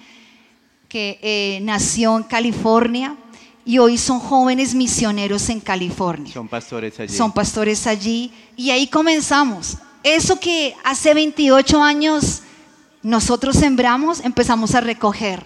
que 0.87 1.17
eh, 1.23 1.59
nació 1.63 2.15
en 2.15 2.21
California 2.23 3.15
y 3.65 3.79
hoy 3.79 3.97
son 3.97 4.19
jóvenes 4.19 4.75
misioneros 4.75 5.49
en 5.49 5.59
California 5.59 6.31
Son 6.31 6.47
pastores 6.47 6.99
allí. 6.99 7.15
son 7.17 7.31
pastores 7.31 7.87
allí. 7.87 8.31
Y 8.55 8.69
ahí 8.69 8.85
comenzamos. 8.85 9.77
Eso 10.03 10.39
que 10.39 10.75
hace 10.83 11.15
28 11.15 11.81
años 11.81 12.43
nosotros 13.01 13.55
sembramos, 13.55 14.19
empezamos 14.21 14.75
a 14.75 14.81
recoger. 14.81 15.45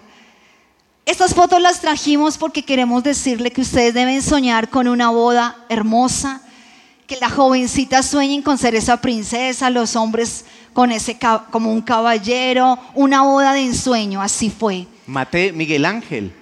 Estas 1.05 1.33
fotos 1.33 1.61
las 1.61 1.81
trajimos 1.81 2.37
porque 2.37 2.63
queremos 2.63 3.03
decirle 3.03 3.51
que 3.51 3.61
ustedes 3.61 3.93
deben 3.93 4.21
soñar 4.21 4.69
con 4.69 4.87
una 4.87 5.09
boda 5.09 5.57
hermosa, 5.67 6.41
que 7.07 7.17
las 7.17 7.33
jovencitas 7.33 8.05
sueñen 8.05 8.41
con 8.41 8.57
ser 8.57 8.73
esa 8.75 9.01
princesa, 9.01 9.69
los 9.69 9.95
hombres 9.97 10.45
con 10.71 10.91
ese 10.91 11.17
como 11.51 11.71
un 11.71 11.81
caballero, 11.81 12.79
una 12.95 13.21
boda 13.21 13.53
de 13.53 13.65
ensueño, 13.65 14.21
así 14.21 14.49
fue. 14.49 14.87
Mate, 15.05 15.51
Miguel 15.51 15.85
Ángel. 15.85 16.33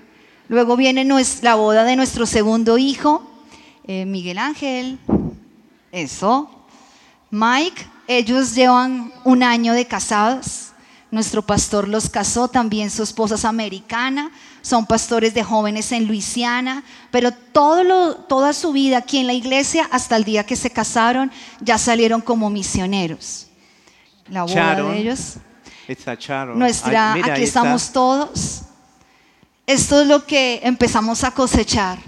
Luego 0.47 0.78
viene 0.78 1.06
la 1.41 1.56
boda 1.56 1.84
de 1.84 1.95
nuestro 1.95 2.26
segundo 2.26 2.78
hijo, 2.78 3.24
eh, 3.88 4.06
Miguel 4.06 4.38
Ángel. 4.38 5.00
Eso. 5.91 6.50
Mike, 7.32 7.86
ellos 8.08 8.54
llevan 8.54 9.12
un 9.24 9.41
año 9.43 9.74
de 9.74 9.86
casados. 9.86 10.70
Nuestro 11.12 11.41
pastor 11.41 11.89
los 11.89 12.10
casó, 12.10 12.47
también 12.47 12.89
su 12.89 13.04
esposa 13.04 13.36
es 13.36 13.43
americana. 13.45 14.32
Son 14.62 14.86
pastores 14.86 15.34
de 15.34 15.43
jóvenes 15.43 15.91
en 15.91 16.08
Luisiana, 16.08 16.84
pero 17.12 17.32
todo 17.32 17.84
lo- 17.84 18.15
toda 18.15 18.54
su 18.54 18.71
vida 18.71 18.97
aquí 19.00 19.17
en 19.17 19.28
la 19.28 19.34
iglesia, 19.34 19.89
hasta 19.91 20.15
el 20.15 20.24
día 20.24 20.45
que 20.45 20.56
se 20.56 20.69
casaron, 20.69 21.30
ya 21.60 21.78
salieron 21.78 22.21
como 22.21 22.50
misioneros. 22.50 23.47
La 24.30 24.43
boda 24.43 24.54
Sharon. 24.56 24.91
de 24.93 25.00
ellos. 25.00 25.34
Está 25.88 26.17
Charo. 26.17 26.56
Nuestra, 26.56 27.13
Ay, 27.13 27.21
mira, 27.21 27.34
aquí 27.34 27.43
está. 27.43 27.60
estamos 27.60 27.91
todos. 27.91 28.62
Esto 29.67 30.02
es 30.02 30.08
lo 30.08 30.26
que 30.26 30.62
empezamos 30.63 31.24
a 31.26 31.32
cosechar. 31.32 32.00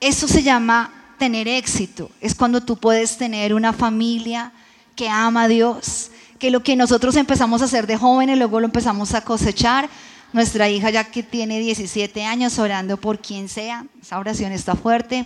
Eso 0.00 0.28
se 0.28 0.42
llama 0.42 0.92
tener 1.18 1.48
éxito. 1.48 2.10
Es 2.20 2.34
cuando 2.34 2.60
tú 2.60 2.76
puedes 2.76 3.16
tener 3.16 3.54
una 3.54 3.72
familia 3.72 4.52
que 4.94 5.08
ama 5.08 5.44
a 5.44 5.48
Dios, 5.48 6.10
que 6.44 6.50
lo 6.50 6.62
que 6.62 6.76
nosotros 6.76 7.16
empezamos 7.16 7.62
a 7.62 7.64
hacer 7.64 7.86
de 7.86 7.96
jóvenes, 7.96 8.36
luego 8.36 8.60
lo 8.60 8.66
empezamos 8.66 9.14
a 9.14 9.22
cosechar. 9.22 9.88
Nuestra 10.34 10.68
hija 10.68 10.90
ya 10.90 11.04
que 11.04 11.22
tiene 11.22 11.58
17 11.58 12.22
años 12.22 12.58
orando 12.58 12.98
por 12.98 13.18
quien 13.18 13.48
sea, 13.48 13.86
esa 14.02 14.18
oración 14.18 14.52
está 14.52 14.74
fuerte. 14.74 15.24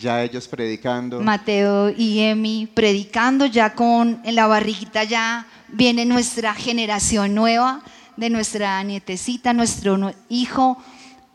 Ya 0.00 0.22
ellos 0.22 0.48
predicando. 0.48 1.20
Mateo 1.20 1.90
y 1.90 2.20
Emi 2.20 2.66
predicando, 2.72 3.44
ya 3.44 3.74
con 3.74 4.22
en 4.24 4.34
la 4.36 4.46
barriguita 4.46 5.04
ya 5.04 5.46
viene 5.68 6.06
nuestra 6.06 6.54
generación 6.54 7.34
nueva 7.34 7.82
de 8.16 8.30
nuestra 8.30 8.82
nietecita, 8.84 9.52
nuestro 9.52 9.98
nue- 9.98 10.14
hijo, 10.30 10.82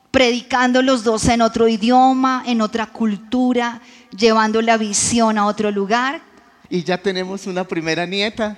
predicando 0.09 0.81
los 0.81 1.03
dos 1.03 1.27
en 1.27 1.43
otro 1.43 1.67
idioma, 1.67 2.41
en 2.47 2.61
otra 2.61 2.87
cultura, 2.87 3.79
llevando 4.17 4.59
la 4.63 4.77
visión 4.77 5.37
a 5.37 5.45
otro 5.45 5.69
lugar. 5.69 6.19
Y 6.67 6.83
ya 6.83 6.97
tenemos 6.97 7.45
una 7.45 7.63
primera 7.63 8.07
nieta. 8.07 8.57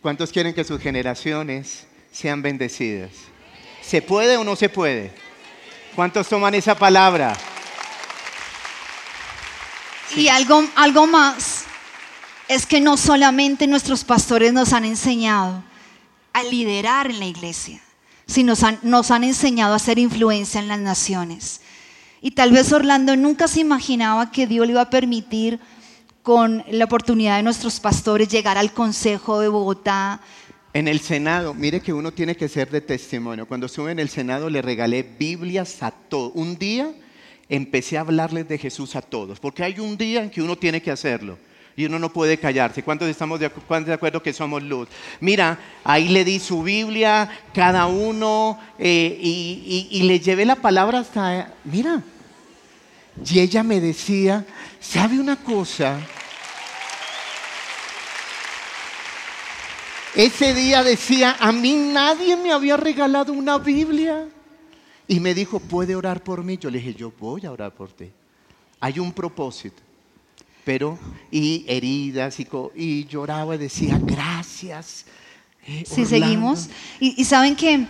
¿Cuántos 0.00 0.32
quieren 0.32 0.54
que 0.54 0.64
sus 0.64 0.80
generaciones 0.80 1.86
sean 2.10 2.42
bendecidas? 2.42 3.10
¿Se 3.82 4.00
puede 4.00 4.36
o 4.36 4.44
no 4.44 4.56
se 4.56 4.68
puede? 4.68 5.12
¿Cuántos 5.94 6.28
toman 6.28 6.54
esa 6.54 6.74
palabra? 6.74 7.36
Y 10.16 10.28
algo, 10.28 10.64
algo 10.76 11.06
más 11.06 11.64
es 12.48 12.66
que 12.66 12.80
no 12.80 12.96
solamente 12.96 13.66
nuestros 13.66 14.04
pastores 14.04 14.52
nos 14.52 14.72
han 14.72 14.84
enseñado 14.84 15.62
a 16.32 16.42
liderar 16.42 17.10
en 17.10 17.20
la 17.20 17.26
iglesia, 17.26 17.80
sino 18.26 18.52
nos 18.52 18.62
han, 18.62 18.78
nos 18.82 19.10
han 19.10 19.24
enseñado 19.24 19.72
a 19.72 19.76
hacer 19.76 19.98
influencia 19.98 20.60
en 20.60 20.68
las 20.68 20.80
naciones. 20.80 21.60
Y 22.20 22.32
tal 22.32 22.52
vez 22.52 22.72
Orlando 22.72 23.16
nunca 23.16 23.48
se 23.48 23.60
imaginaba 23.60 24.30
que 24.30 24.46
Dios 24.46 24.66
le 24.66 24.72
iba 24.72 24.82
a 24.82 24.90
permitir 24.90 25.60
con 26.22 26.62
la 26.70 26.84
oportunidad 26.84 27.36
de 27.36 27.42
nuestros 27.42 27.80
pastores 27.80 28.28
llegar 28.28 28.58
al 28.58 28.72
Consejo 28.72 29.40
de 29.40 29.48
Bogotá. 29.48 30.20
En 30.72 30.86
el 30.86 31.00
Senado, 31.00 31.54
mire 31.54 31.80
que 31.80 31.92
uno 31.92 32.12
tiene 32.12 32.36
que 32.36 32.48
ser 32.48 32.70
de 32.70 32.80
testimonio. 32.80 33.46
Cuando 33.46 33.66
estuve 33.66 33.90
en 33.92 33.98
el 33.98 34.08
Senado 34.08 34.48
le 34.50 34.62
regalé 34.62 35.02
Biblias 35.02 35.82
a 35.82 35.90
todos. 35.90 36.32
Un 36.34 36.56
día 36.58 36.90
empecé 37.48 37.98
a 37.98 38.02
hablarles 38.02 38.46
de 38.48 38.58
Jesús 38.58 38.94
a 38.94 39.02
todos, 39.02 39.40
porque 39.40 39.64
hay 39.64 39.80
un 39.80 39.96
día 39.96 40.22
en 40.22 40.30
que 40.30 40.42
uno 40.42 40.56
tiene 40.56 40.80
que 40.80 40.90
hacerlo. 40.90 41.38
Y 41.76 41.86
uno 41.86 41.98
no 41.98 42.12
puede 42.12 42.36
callarse. 42.38 42.82
¿Cuántos 42.82 43.08
estamos 43.08 43.40
de, 43.40 43.46
acu- 43.50 43.62
cuántos 43.66 43.88
de 43.88 43.94
acuerdo 43.94 44.22
que 44.22 44.32
somos 44.32 44.62
luz? 44.62 44.88
Mira, 45.20 45.58
ahí 45.82 46.08
le 46.08 46.24
di 46.24 46.38
su 46.38 46.62
Biblia, 46.62 47.30
cada 47.54 47.86
uno, 47.86 48.58
eh, 48.78 49.18
y- 49.20 49.88
y 49.90 50.02
le 50.02 50.20
llevé 50.20 50.44
la 50.44 50.56
palabra 50.56 50.98
hasta, 50.98 51.54
mira, 51.64 52.02
Y 53.28 53.40
ella 53.40 53.62
me 53.62 53.80
decía, 53.80 54.46
¿sabe 54.80 55.18
una 55.20 55.36
cosa? 55.36 56.00
Ese 60.14 60.54
día 60.54 60.82
decía, 60.82 61.36
a 61.38 61.52
mí 61.52 61.72
nadie 61.74 62.36
me 62.36 62.50
había 62.52 62.76
regalado 62.76 63.32
una 63.32 63.58
Biblia. 63.58 64.28
Y 65.06 65.20
me 65.20 65.34
dijo, 65.34 65.60
¿puede 65.60 65.94
orar 65.94 66.22
por 66.22 66.42
mí? 66.42 66.56
Yo 66.58 66.70
le 66.70 66.78
dije, 66.78 66.94
yo 66.94 67.12
voy 67.18 67.46
a 67.46 67.52
orar 67.52 67.72
por 67.74 67.92
ti. 67.92 68.10
Hay 68.80 68.98
un 68.98 69.12
propósito. 69.12 69.82
Pero, 70.64 70.98
y 71.30 71.64
heridas, 71.68 72.38
y, 72.40 72.46
y 72.74 73.04
lloraba 73.06 73.54
y 73.54 73.58
decía, 73.58 73.98
gracias. 74.02 75.06
eh, 75.66 75.84
Si 75.86 76.02
Orlando". 76.02 76.08
seguimos. 76.26 76.68
Y, 76.98 77.20
y 77.20 77.24
saben 77.24 77.54
que. 77.56 77.86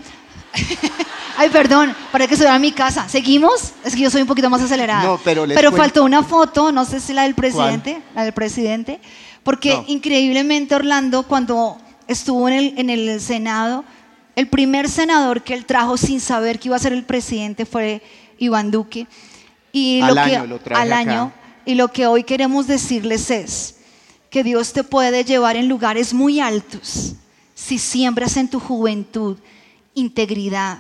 Ay, 1.37 1.49
perdón, 1.49 1.95
para 2.13 2.27
que 2.27 2.37
se 2.37 2.45
vea 2.45 2.59
mi 2.59 2.73
casa. 2.73 3.09
¿Seguimos? 3.09 3.73
Es 3.85 3.95
que 3.95 4.03
yo 4.03 4.11
soy 4.11 4.23
un 4.23 4.29
poquito 4.29 4.51
más 4.51 4.61
acelerada. 4.61 5.05
No, 5.05 5.21
pero 5.25 5.47
les 5.47 5.57
Pero 5.57 5.71
cuento- 5.71 5.83
faltó 5.83 6.05
una 6.05 6.23
foto, 6.23 6.71
no 6.73 6.85
sé 6.85 7.01
si 7.01 7.13
la 7.13 7.23
del 7.23 7.35
presidente, 7.35 8.03
la 8.15 8.25
del 8.25 8.33
presidente, 8.35 9.01
porque 9.43 9.75
No. 9.75 9.85
increíblemente 9.87 10.75
Orlando, 10.75 11.23
cuando 11.23 11.79
estuvo 12.09 12.49
en 12.49 12.55
el, 12.55 12.75
en 12.79 12.91
el 12.91 13.21
Senado, 13.21 13.85
el 14.37 14.49
primer 14.49 14.89
senador 14.89 15.43
que 15.43 15.55
él 15.55 15.65
trajo 15.67 15.97
sin 15.97 16.21
saber 16.21 16.59
que 16.59 16.69
iba 16.69 16.77
a 16.77 16.81
ser 16.81 16.93
el 16.93 17.05
presidente 17.05 17.65
fue 17.65 18.03
Iván 18.39 18.71
Duque. 18.71 19.07
Y 19.73 20.01
Al 20.03 20.09
lo 20.09 20.15
que, 20.15 20.21
año 20.37 20.47
lo 20.47 20.59
traje 20.59 20.83
al 20.83 20.93
acá. 20.93 21.01
año. 21.11 21.33
Y 21.65 21.75
lo 21.75 21.89
que 21.89 22.07
hoy 22.07 22.25
queremos 22.25 22.67
decirles 22.67 23.31
es 23.31 23.77
que 24.31 24.43
Dios 24.45 24.73
te 24.73 24.83
puede 24.85 25.25
llevar 25.25 25.57
en 25.57 25.69
lugares 25.69 26.13
muy 26.15 26.41
altos 26.41 27.15
si 27.55 27.79
siembras 27.79 28.37
en 28.37 28.49
tu 28.49 28.59
juventud 28.61 29.37
integridad, 29.95 30.79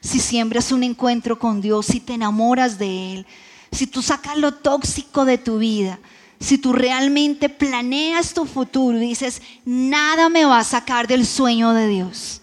si 0.00 0.20
siembras 0.20 0.72
un 0.72 0.82
encuentro 0.82 1.38
con 1.38 1.60
Dios, 1.60 1.86
si 1.86 2.00
te 2.00 2.14
enamoras 2.14 2.78
de 2.78 3.14
Él, 3.14 3.26
si 3.72 3.86
tú 3.86 4.02
sacas 4.02 4.36
lo 4.36 4.52
tóxico 4.54 5.24
de 5.24 5.38
tu 5.38 5.58
vida, 5.58 5.98
si 6.38 6.58
tú 6.58 6.72
realmente 6.72 7.48
planeas 7.48 8.34
tu 8.34 8.44
futuro 8.44 8.98
y 8.98 9.08
dices, 9.08 9.40
nada 9.64 10.28
me 10.28 10.44
va 10.44 10.58
a 10.58 10.64
sacar 10.64 11.06
del 11.06 11.26
sueño 11.26 11.72
de 11.72 11.88
Dios, 11.88 12.42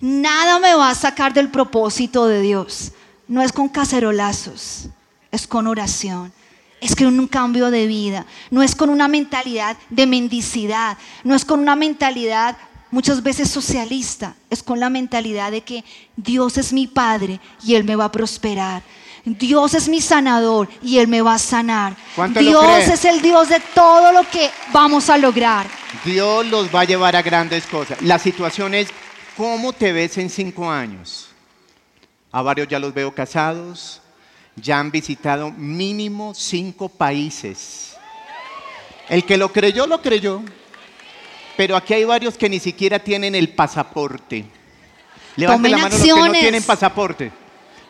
nada 0.00 0.58
me 0.58 0.74
va 0.74 0.90
a 0.90 0.94
sacar 0.94 1.32
del 1.32 1.50
propósito 1.50 2.26
de 2.26 2.40
Dios. 2.40 2.92
No 3.28 3.42
es 3.42 3.52
con 3.52 3.68
cacerolazos, 3.68 4.88
es 5.30 5.46
con 5.46 5.66
oración. 5.66 6.32
Es 6.78 6.94
con 6.94 7.18
un 7.18 7.26
cambio 7.26 7.70
de 7.70 7.86
vida, 7.86 8.26
no 8.50 8.62
es 8.62 8.74
con 8.74 8.90
una 8.90 9.08
mentalidad 9.08 9.78
de 9.88 10.06
mendicidad, 10.06 10.98
no 11.24 11.34
es 11.34 11.46
con 11.46 11.58
una 11.60 11.74
mentalidad 11.74 12.58
muchas 12.90 13.22
veces 13.22 13.50
socialista, 13.50 14.34
es 14.50 14.62
con 14.62 14.80
la 14.80 14.90
mentalidad 14.90 15.50
de 15.50 15.62
que 15.62 15.84
Dios 16.16 16.58
es 16.58 16.72
mi 16.72 16.86
Padre 16.86 17.40
y 17.64 17.74
Él 17.74 17.84
me 17.84 17.96
va 17.96 18.06
a 18.06 18.12
prosperar. 18.12 18.82
Dios 19.24 19.74
es 19.74 19.88
mi 19.88 20.00
sanador 20.00 20.68
y 20.82 20.98
Él 20.98 21.08
me 21.08 21.20
va 21.20 21.34
a 21.34 21.38
sanar. 21.38 21.96
¿Cuánto 22.14 22.40
lo 22.40 22.62
Dios 22.62 22.88
es 22.88 23.04
el 23.04 23.20
Dios 23.20 23.48
de 23.48 23.60
todo 23.74 24.12
lo 24.12 24.28
que 24.30 24.50
vamos 24.72 25.10
a 25.10 25.18
lograr. 25.18 25.66
Dios 26.04 26.46
los 26.46 26.72
va 26.72 26.82
a 26.82 26.84
llevar 26.84 27.16
a 27.16 27.22
grandes 27.22 27.66
cosas. 27.66 28.00
La 28.02 28.20
situación 28.20 28.74
es, 28.74 28.88
¿cómo 29.36 29.72
te 29.72 29.92
ves 29.92 30.16
en 30.18 30.30
cinco 30.30 30.70
años? 30.70 31.28
A 32.30 32.42
varios 32.42 32.68
ya 32.68 32.78
los 32.78 32.94
veo 32.94 33.12
casados, 33.12 34.00
ya 34.54 34.78
han 34.78 34.90
visitado 34.90 35.50
mínimo 35.50 36.32
cinco 36.34 36.88
países. 36.88 37.96
El 39.08 39.24
que 39.24 39.36
lo 39.36 39.52
creyó, 39.52 39.86
lo 39.86 40.00
creyó. 40.00 40.42
Pero 41.56 41.76
aquí 41.76 41.94
hay 41.94 42.04
varios 42.04 42.36
que 42.36 42.48
ni 42.48 42.58
siquiera 42.60 42.98
tienen 42.98 43.34
el 43.34 43.50
pasaporte. 43.50 44.44
Levanten 45.36 45.62
Tomen 45.62 45.70
la 45.72 45.78
mano 45.78 45.96
los 45.96 46.02
que 46.02 46.12
no 46.12 46.32
tienen 46.32 46.62
pasaporte. 46.62 47.32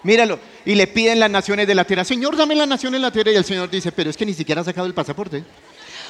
Míralo. 0.03 0.39
Y 0.65 0.75
le 0.75 0.87
piden 0.87 1.21
las 1.21 1.31
naciones 1.31 1.67
de 1.67 1.75
la 1.75 1.85
tierra. 1.85 2.05
Señor, 2.05 2.37
dame 2.37 2.55
las 2.55 2.69
naciones 2.69 3.01
de 3.01 3.03
la 3.03 3.11
tierra. 3.11 3.33
Y 3.33 3.37
el 3.37 3.45
Señor 3.45 3.71
dice, 3.71 3.93
pero 3.93 4.11
es 4.11 4.17
que 4.17 4.27
ni 4.27 4.35
siquiera 4.35 4.61
ha 4.61 4.65
sacado 4.65 4.87
el 4.87 4.95
pasaporte. 4.95 5.45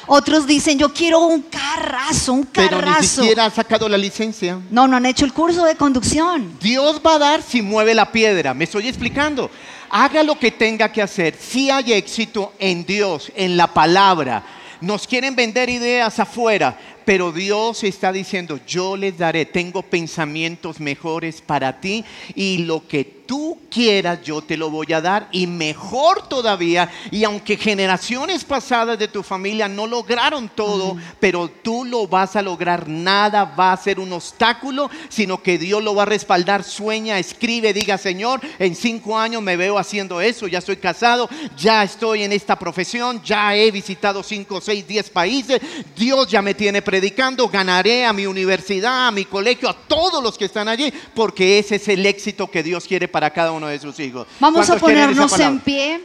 Otros 0.09 0.47
dicen, 0.47 0.79
yo 0.79 0.93
quiero 0.93 1.21
un 1.21 1.43
carrazo, 1.43 2.33
un 2.35 2.47
Pero 2.47 2.77
ni 2.77 2.85
carrazo. 2.85 3.23
siquiera 3.23 3.47
ha 3.47 3.51
sacado 3.51 3.89
la 3.89 3.99
licencia. 3.99 4.59
No, 4.71 4.87
no 4.87 4.97
han 4.97 5.07
hecho 5.07 5.25
el 5.25 5.33
curso 5.33 5.65
de 5.65 5.75
conducción. 5.75 6.59
Dios 6.61 7.01
va 7.05 7.17
a 7.17 7.19
dar 7.19 7.43
si 7.43 7.61
mueve 7.61 7.95
la 7.95 8.13
piedra. 8.13 8.55
Me 8.55 8.65
estoy 8.65 8.87
explicando. 8.87 9.51
Haga 9.91 10.23
lo 10.23 10.39
que 10.39 10.53
tenga 10.53 10.93
que 10.93 11.03
hacer. 11.03 11.35
Si 11.39 11.71
hay 11.71 11.93
éxito 11.93 12.53
en 12.59 12.87
Dios, 12.87 13.33
en 13.35 13.57
la 13.57 13.67
palabra. 13.67 14.45
Nos 14.81 15.07
quieren 15.07 15.35
vender 15.35 15.71
ideas 15.71 16.19
afuera, 16.21 16.79
pero 17.07 17.31
Dios 17.31 17.85
está 17.85 18.13
diciendo, 18.13 18.59
yo 18.67 18.97
les 18.97 19.17
daré, 19.17 19.47
tengo 19.47 19.83
pensamientos 19.83 20.81
mejores 20.81 21.41
para 21.41 21.81
ti 21.81 22.05
y 22.35 22.59
lo 22.59 22.87
que 22.89 23.05
tú 23.27 23.59
quieras 23.71 24.23
yo 24.23 24.41
te 24.43 24.57
lo 24.57 24.71
voy 24.71 24.93
a 24.93 25.01
dar 25.01 25.29
y 25.33 25.47
mejor 25.47 26.29
todavía. 26.29 26.91
Y 27.11 27.25
aunque 27.25 27.57
generaciones 27.57 28.45
pasadas 28.45 28.99
de 28.99 29.09
tu 29.09 29.23
familia 29.23 29.69
no 29.69 29.87
lograron 29.87 30.49
todo, 30.49 30.97
pero 31.21 31.49
tú 31.49 31.85
lo 31.85 32.07
vas 32.07 32.37
a 32.37 32.43
lograr, 32.43 32.89
nada 32.89 33.45
va 33.45 33.73
a 33.73 33.77
ser 33.77 34.01
un 34.01 34.13
obstáculo, 34.13 34.91
sino 35.09 35.43
que 35.43 35.59
Dios 35.59 35.83
lo 35.83 35.95
va 35.95 36.03
a 36.03 36.07
respaldar. 36.07 36.65
Sueña, 36.65 37.19
escribe, 37.19 37.73
diga, 37.73 37.99
Señor, 37.99 38.41
en 38.59 38.75
cinco 38.75 39.19
años 39.19 39.43
me 39.43 39.57
veo 39.57 39.79
haciendo 39.79 40.21
eso, 40.21 40.47
ya 40.47 40.59
estoy 40.59 40.77
casado, 40.77 41.29
ya 41.57 41.83
estoy 41.83 42.23
en 42.23 42.33
esta 42.33 42.59
profesión, 42.59 43.23
ya 43.23 43.55
he 43.55 43.71
visitado 43.71 44.23
cinco, 44.23 44.61
seis, 44.61 44.87
diez 44.87 45.11
países, 45.11 45.61
Dios 45.97 46.29
ya 46.29 46.43
me 46.43 46.55
tiene 46.55 46.83
predicando, 46.83 47.49
ganaré 47.49 48.05
a 48.05 48.13
mi 48.13 48.27
universidad, 48.27 49.09
a 49.09 49.13
mi 49.13 49.25
colegio, 49.25 49.69
a 49.69 49.77
todos 49.77 50.23
los 50.23 50.39
que 50.39 50.47
están 50.47 50.69
allí, 50.69 50.93
porque 51.15 51.59
ese 51.59 51.77
es 51.77 51.89
el 51.89 52.05
éxito 52.07 52.51
que 52.51 52.63
Dios 52.63 52.85
quiere 52.85 53.09
para 53.09 53.16
cada 53.31 53.53
uno 53.53 53.67
de 53.69 53.79
sus 53.79 53.99
hijos. 54.01 54.27
Vamos 54.41 54.63
a 54.63 54.73
¿Cuántos 54.79 54.87
quieren 54.87 55.11
esa 55.11 55.27
ponernos 55.27 55.41
en 55.41 55.61
pie. 55.61 56.01